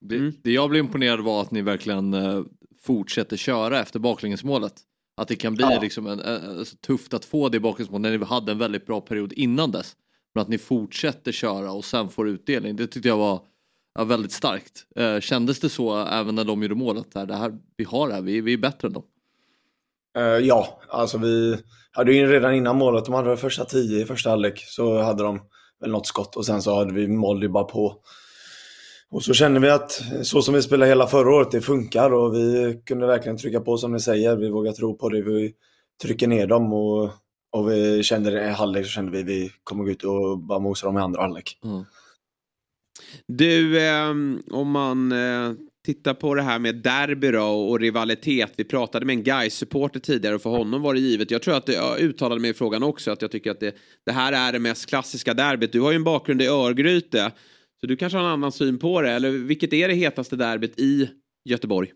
[0.08, 0.32] Det, mm.
[0.42, 2.42] det jag blev imponerad var att ni verkligen eh,
[2.82, 4.72] fortsätter köra efter baklängesmålet.
[5.16, 5.80] Att det kan bli ja.
[5.80, 9.32] liksom en, en, tufft att få det baklängesmålet när ni hade en väldigt bra period
[9.32, 9.96] innan dess.
[10.34, 13.40] Men att ni fortsätter köra och sen får utdelning, det tyckte jag var
[13.94, 14.86] ja, väldigt starkt.
[14.96, 17.12] Eh, kändes det så även när de gjorde målet?
[17.12, 19.04] Där, det här, vi har det här, vi, vi är bättre än dem.
[20.18, 21.58] Uh, ja, alltså vi
[21.92, 25.22] hade ju redan innan målet, de hade de första tio i första halvlek, så hade
[25.22, 25.40] de
[25.80, 27.96] väl något skott och sen så hade vi mål bara på.
[29.10, 32.10] Och så känner vi att eh, så som vi spelade hela förra året, det funkar
[32.10, 34.36] och vi kunde verkligen trycka på som ni säger.
[34.36, 35.52] Vi vågar tro på det, vi
[36.02, 37.10] trycker ner dem och,
[37.52, 40.38] och vi kände det i halvlek så kände vi att vi kommer gå ut och
[40.38, 41.58] bara mosa dem i andra halvlek.
[41.64, 41.84] Mm.
[43.26, 44.10] Du, eh,
[44.50, 45.52] om man eh,
[45.84, 48.52] tittar på det här med derby då, och rivalitet.
[48.56, 51.30] Vi pratade med en guys supporter tidigare och för honom var det givet.
[51.30, 53.74] Jag tror att jag uttalade mig i frågan också att jag tycker att det,
[54.06, 55.72] det här är det mest klassiska derbyt.
[55.72, 57.32] Du har ju en bakgrund i Örgryte.
[57.80, 59.10] Så du kanske har en annan syn på det.
[59.10, 61.10] Eller vilket är det hetaste derbyt i
[61.44, 61.92] Göteborg?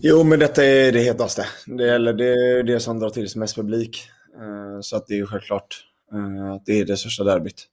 [0.00, 1.46] Jo, men detta är det hetaste.
[1.66, 4.10] Det är det, det som drar till sig mest publik.
[4.40, 7.66] Eh, så att det är självklart eh, att det är det största derbyt.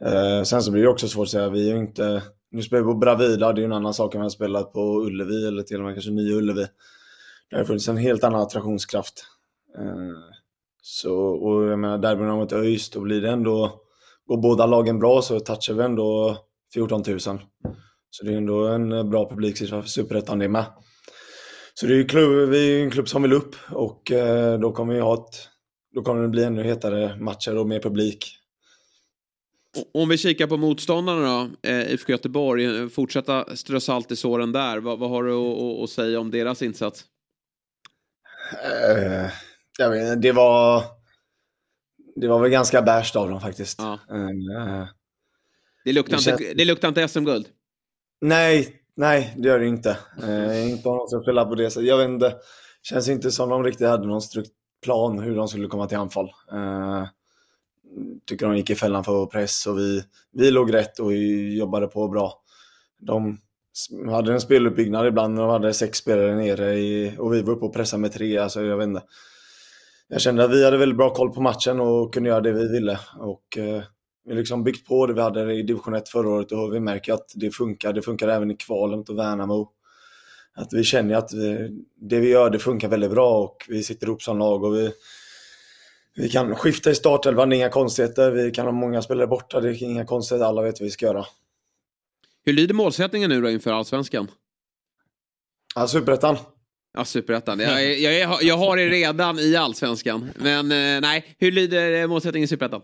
[0.00, 1.48] Eh, sen så blir det också svårt att säga.
[1.48, 2.22] Vi är inte...
[2.50, 5.48] Nu spelar vi på Bravida, det är en annan sak än att spela på Ullevi
[5.48, 6.66] eller till och med kanske Nya Ullevi.
[7.50, 9.26] Där har funnits en helt annan attraktionskraft.
[10.82, 13.83] Så, och jag menar, derbyna mot ÖIS, då blir det ändå
[14.26, 16.36] går båda lagen bra så touchar vi ändå
[16.74, 17.20] 14 000.
[17.20, 20.64] Så det är ändå en eh, bra publiksiffra för Superettan det med.
[21.74, 24.94] Så det är klubb, vi är en klubb som vill upp och eh, då kommer
[24.94, 25.48] vi ha ett,
[25.94, 28.38] då kommer det bli ännu hetare matcher och mer publik.
[29.94, 34.78] Om vi kikar på motståndarna då, eh, IFK Göteborg, fortsätta strö salt i såren där.
[34.78, 37.04] Vad, vad har du att, att, säga om deras insats?
[38.64, 39.30] Eh,
[39.78, 40.82] jag vet, det var
[42.16, 43.78] det var väl ganska bärst av dem faktiskt.
[43.78, 43.98] Ja.
[44.12, 44.86] Uh,
[45.84, 47.46] det, luktar det, inte, det luktar inte SM-guld?
[48.20, 49.96] Nej, nej det gör det inte.
[50.22, 51.88] Uh, inte om de ska spela på det sättet.
[51.88, 52.34] Jag vet inte.
[52.82, 54.20] Känns inte som de riktigt hade någon
[54.82, 56.30] plan hur de skulle komma till anfall.
[56.52, 57.04] Uh,
[58.26, 60.02] tycker de gick i fällan för press och vi,
[60.32, 62.42] vi låg rätt och jobbade på bra.
[62.98, 63.40] De
[64.10, 67.64] hade en speluppbyggnad ibland och de hade sex spelare nere i, och vi var uppe
[67.64, 68.38] och pressade med tre.
[68.38, 69.02] Alltså, jag vet inte
[70.08, 72.68] jag kände att vi hade väldigt bra koll på matchen och kunde göra det vi
[72.68, 72.98] ville.
[73.18, 73.82] Och, eh,
[74.24, 76.80] vi har liksom byggt på det vi hade i division 1 förra året och vi
[76.80, 77.92] märker att det funkar.
[77.92, 79.70] Det funkar även i kvalen mot Värnamo.
[80.54, 84.06] Att vi känner att vi, det vi gör det funkar väldigt bra och vi sitter
[84.06, 84.92] ihop som lag och vi,
[86.16, 88.30] vi kan skifta i startelvan, det är inga konstigheter.
[88.30, 90.46] Vi kan ha många spelare borta, det är inga konstigheter.
[90.46, 91.26] Alla vet vad vi ska göra.
[92.44, 94.30] Hur lyder målsättningen nu då inför Allsvenskan?
[95.74, 96.36] Ja, Superettan.
[96.94, 97.60] Ja, superettan.
[97.60, 100.30] Jag, jag, jag, jag har det redan i allsvenskan.
[100.36, 102.82] Men eh, nej, hur lyder målsättningen i superettan?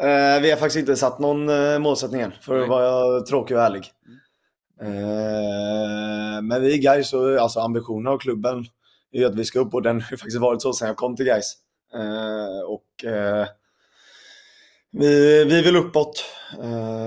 [0.00, 3.62] Eh, vi har faktiskt inte satt någon eh, målsättning än, för att vara tråkig och
[3.62, 3.84] ärlig.
[4.80, 8.64] Eh, men vi är guys och alltså ambitionen av klubben
[9.12, 11.24] är att vi ska upp och den har faktiskt varit så sedan jag kom till
[11.24, 11.54] guys.
[11.94, 13.46] Eh, och eh,
[14.90, 16.24] vi, vi vill uppåt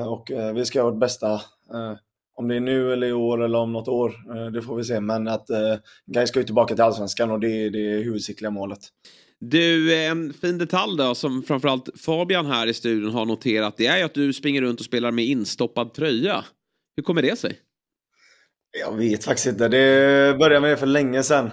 [0.07, 1.41] och vi ska göra vårt bästa.
[2.37, 4.75] Eh, om det är nu eller i år eller om något år, eh, det får
[4.75, 4.99] vi se.
[4.99, 5.75] Men att eh,
[6.05, 8.79] Gais ska ju tillbaka till Allsvenskan och det, är det är huvudsakliga målet.
[9.39, 13.77] Du, en fin detalj då som framförallt Fabian här i studion har noterat.
[13.77, 16.45] Det är ju att du springer runt och spelar med instoppad tröja.
[16.95, 17.59] Hur kommer det sig?
[18.79, 19.67] Jag vet faktiskt inte.
[19.67, 21.49] Det började med det för länge sedan.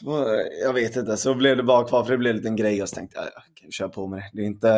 [0.00, 2.82] Så, jag vet inte, så blev det bara kvar för det blev en liten grej
[2.82, 4.30] och så tänkte jag, jag kan köra på med det.
[4.32, 4.68] Det är inte,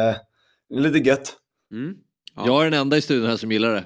[0.68, 1.36] det är lite gött.
[1.72, 1.95] Mm.
[2.36, 3.84] Jag är den enda i studion här som gillar det.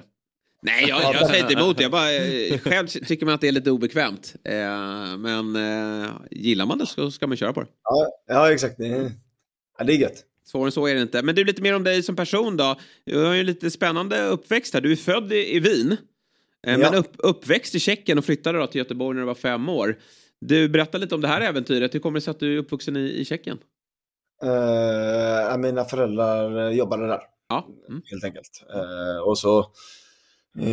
[0.65, 1.79] Nej, jag, jag säger inte emot.
[1.79, 4.35] Jag bara, eh, själv tycker man att det är lite obekvämt.
[4.43, 7.67] Eh, men eh, gillar man det så ska man köra på det.
[7.83, 8.77] Ja, ja exakt.
[8.77, 9.11] Det är,
[9.77, 10.23] ja, det är gött.
[10.45, 11.21] Svårare än så är det inte.
[11.21, 12.75] Men du, lite mer om dig som person då.
[13.05, 14.81] Du har ju lite spännande uppväxt här.
[14.81, 15.91] Du är född i, i Wien.
[15.91, 15.97] Eh,
[16.65, 16.77] Ja.
[16.77, 19.97] Men upp, uppväxt i Tjeckien och flyttade då till Göteborg när du var fem år.
[20.41, 21.95] Du, berätta lite om det här äventyret.
[21.95, 23.57] Hur kommer det sig att du är uppvuxen i, i Tjeckien?
[24.43, 27.19] Uh, mina föräldrar jobbade där.
[27.49, 27.67] Ja.
[28.05, 28.63] Helt enkelt.
[28.73, 29.65] Eh, och så,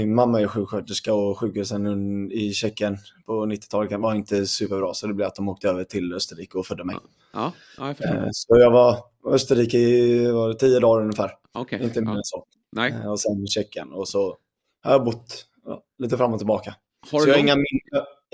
[0.07, 5.27] mamma är sjuksköterska och sjukhusen i Tjeckien på 90-talet var inte superbra så det blev
[5.29, 6.97] att de åkte över till Österrike och födde mig.
[7.33, 8.15] Ja, ja jag.
[8.17, 11.31] Eh, så jag var i Österrike i var tio dagar ungefär.
[11.53, 12.17] Okej, Inte mer ja.
[12.17, 12.45] än så.
[12.73, 12.93] Nej.
[12.93, 14.37] Eh, Och sen i Tjeckien och så
[14.83, 16.75] har jag bott ja, lite fram och tillbaka.
[17.11, 17.65] Har så jag har inga, min-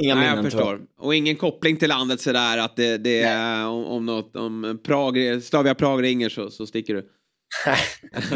[0.03, 0.81] inga Nej, minnen jag förstår.
[0.99, 5.43] Och ingen koppling till landet sådär att det, det är om, om något, om Prag,
[5.43, 7.09] Slavia Prag ringer så, så sticker du.
[7.67, 7.79] Nej,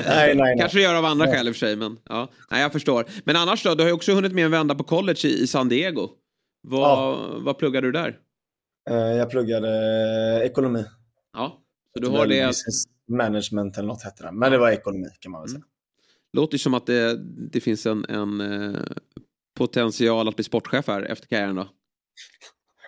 [0.07, 0.59] nej, nej.
[0.59, 1.35] Kanske gör av andra Nej.
[1.35, 2.29] skäl i och för sig, men ja.
[2.51, 3.05] Nej, jag förstår.
[3.25, 5.47] Men annars då, du har ju också hunnit med en vända på college i, i
[5.47, 6.09] San Diego.
[6.63, 8.19] Vad, vad pluggar du där?
[8.91, 9.71] Eh, Jag pluggade
[10.45, 10.85] ekonomi.
[11.33, 11.59] Ja,
[11.95, 12.47] så du har det.
[12.47, 14.33] Business management eller något hette det.
[14.33, 15.63] Men det var ekonomi kan man väl säga.
[16.33, 17.17] Låter ju som att det,
[17.53, 18.81] det finns en, en eh,
[19.59, 21.69] potential att bli sportchef här efter karriären då.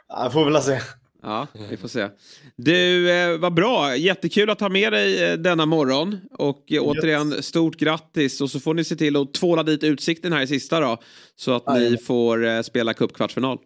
[0.08, 0.80] Ja, får väl se.
[1.22, 2.08] Ja, vi får se.
[2.56, 3.96] Du, eh, vad bra.
[3.96, 6.18] Jättekul att ha med dig eh, denna morgon.
[6.32, 8.40] Och eh, återigen, stort grattis.
[8.40, 10.98] Och så får ni se till att tvåla dit utsikten här i sista då.
[11.36, 13.58] Så att ni får eh, spela cupkvartsfinal.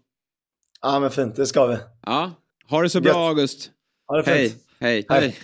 [0.83, 1.37] Ja, men fint.
[1.37, 1.77] Det ska vi.
[2.07, 2.33] Ja,
[2.69, 3.17] ha det så bra Gött.
[3.17, 3.71] August.
[4.07, 4.63] Ha det fint.
[4.81, 5.21] Hej, hej.
[5.21, 5.37] Hej.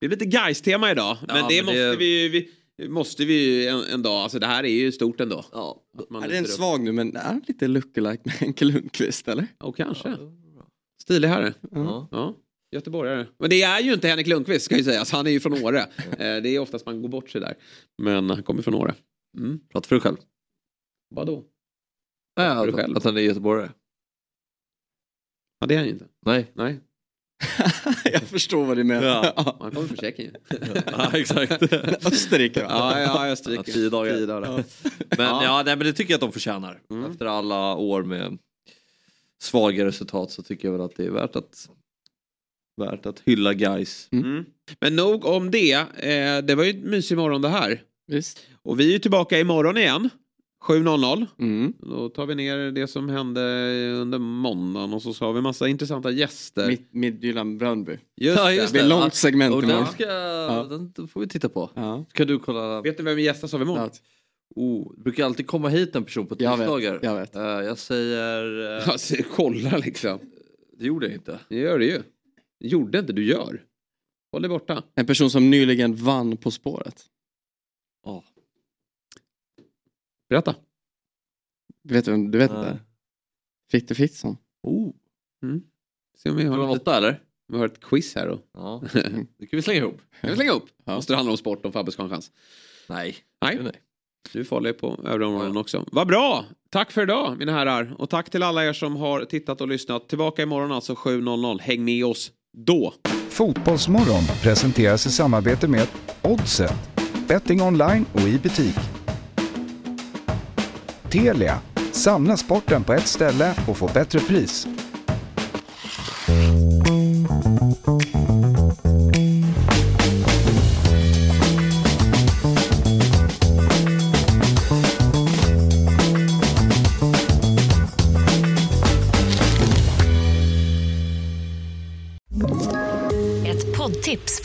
[0.00, 1.16] Det är lite Gais-tema idag.
[1.26, 4.12] Men Ja, det men måste det- vi ju vi, måste vi ju en, en dag.
[4.22, 5.44] Alltså det här är ju stort ändå.
[5.52, 5.82] Ja.
[5.98, 6.50] Är det en lyfter upp.
[6.50, 9.46] svag nu, men är han lite lookalike med Henke Lundqvist eller?
[9.58, 10.16] Och kanske.
[11.06, 11.54] Stilig herre.
[11.70, 12.08] Ja.
[12.10, 12.34] Ja.
[12.72, 13.26] Göteborgare.
[13.38, 15.12] Men det är ju inte Henrik Lundqvist ska ju sägas.
[15.12, 15.80] Han är ju från Åre.
[16.18, 17.54] Eh, det är oftast man går bort sig där.
[18.02, 18.94] Men han kommer från Åre.
[19.38, 19.60] Mm.
[19.72, 20.16] Prata för dig själv.
[21.14, 21.44] Vadå?
[22.36, 22.96] Nej, att, själv.
[22.96, 23.70] att han är göteborgare.
[25.60, 26.06] Ja, det är han ju inte.
[26.26, 26.50] Nej.
[26.54, 26.80] Nej.
[28.04, 29.06] jag förstår vad du menar.
[29.36, 29.56] Ja.
[29.60, 30.36] Han kommer från Tjeckien
[30.86, 31.62] ja, exakt.
[32.06, 32.68] Österrike va?
[32.70, 33.62] Ja, ja, Österrike.
[33.66, 34.14] Ja, tio dagar.
[34.14, 34.48] Tio dagar.
[34.50, 34.64] Men,
[35.18, 35.44] Ja.
[35.44, 35.62] ja.
[35.66, 36.82] nej, men det tycker jag att de förtjänar.
[36.90, 37.10] Mm.
[37.10, 38.38] Efter alla år med
[39.42, 41.68] svaga resultat så tycker jag väl att det är värt att,
[42.80, 44.08] värt att hylla guys.
[44.12, 44.44] Mm.
[44.80, 45.72] Men nog om det.
[45.72, 47.82] Eh, det var ju en mysig morgon det här.
[48.06, 48.46] Visst.
[48.62, 50.10] Och vi är ju tillbaka imorgon igen.
[50.64, 51.26] 7.00.
[51.38, 51.72] Mm.
[51.78, 53.40] Då tar vi ner det som hände
[53.92, 56.66] under måndagen och så har vi massa intressanta gäster.
[56.68, 57.92] Mitt, Midtjylland Brönnby.
[58.16, 58.54] Just Ja, det.
[58.54, 59.10] just Det blir långt Ja.
[59.10, 59.84] segment Och imorgon.
[59.84, 61.70] den, ska, den får vi titta på.
[61.74, 62.04] Ja.
[62.12, 62.82] Kan du kolla?
[62.82, 63.90] Vet du vem vi gästas av imorgon?
[64.54, 67.00] Oh, det brukar alltid komma hit en person på Jag vet, tisdagar.
[67.02, 67.36] jag vet.
[67.36, 68.76] Eh, jag säger...
[68.78, 70.18] eh, Alltså, kolla liksom.
[70.78, 71.40] det gjorde jag inte.
[71.48, 72.02] Det gör det ju.
[72.60, 73.64] Det gjorde inte, du gör.
[74.32, 74.84] Håll dig borta.
[74.94, 77.06] En person som nyligen vann På spåret.
[78.04, 78.24] Ja.
[80.28, 80.54] Berätta.
[81.82, 82.78] Du vet, du vet inte?
[83.70, 84.36] Fritte Fritzson.
[84.62, 84.94] Oh.
[85.42, 85.62] Mm.
[86.18, 87.22] Se om vi har, lite, åtta eller?
[87.48, 88.42] vi har ett quiz här då.
[88.52, 88.82] Ja.
[89.38, 90.00] Det kan vi slänga ihop.
[90.20, 90.64] Kan vi slänga upp?
[90.84, 90.94] Ja.
[90.94, 92.32] Måste det handla om sport om Fabbe ska ha en chans?
[92.88, 93.16] Nej.
[93.40, 93.58] Nej.
[93.62, 93.80] nej.
[94.32, 95.84] Du hålla dig på övriga områden också.
[95.92, 96.44] Vad bra!
[96.70, 97.94] Tack för idag mina herrar.
[97.98, 100.08] Och tack till alla er som har tittat och lyssnat.
[100.08, 101.60] Tillbaka imorgon alltså 7.00.
[101.60, 102.94] Häng med oss då.
[103.28, 105.88] Fotbollsmorgon presenteras i samarbete med
[106.22, 106.74] Oddset,
[107.28, 108.76] betting online och i butik.
[111.10, 111.58] Telia,
[111.92, 114.66] samla sporten på ett ställe och få bättre pris.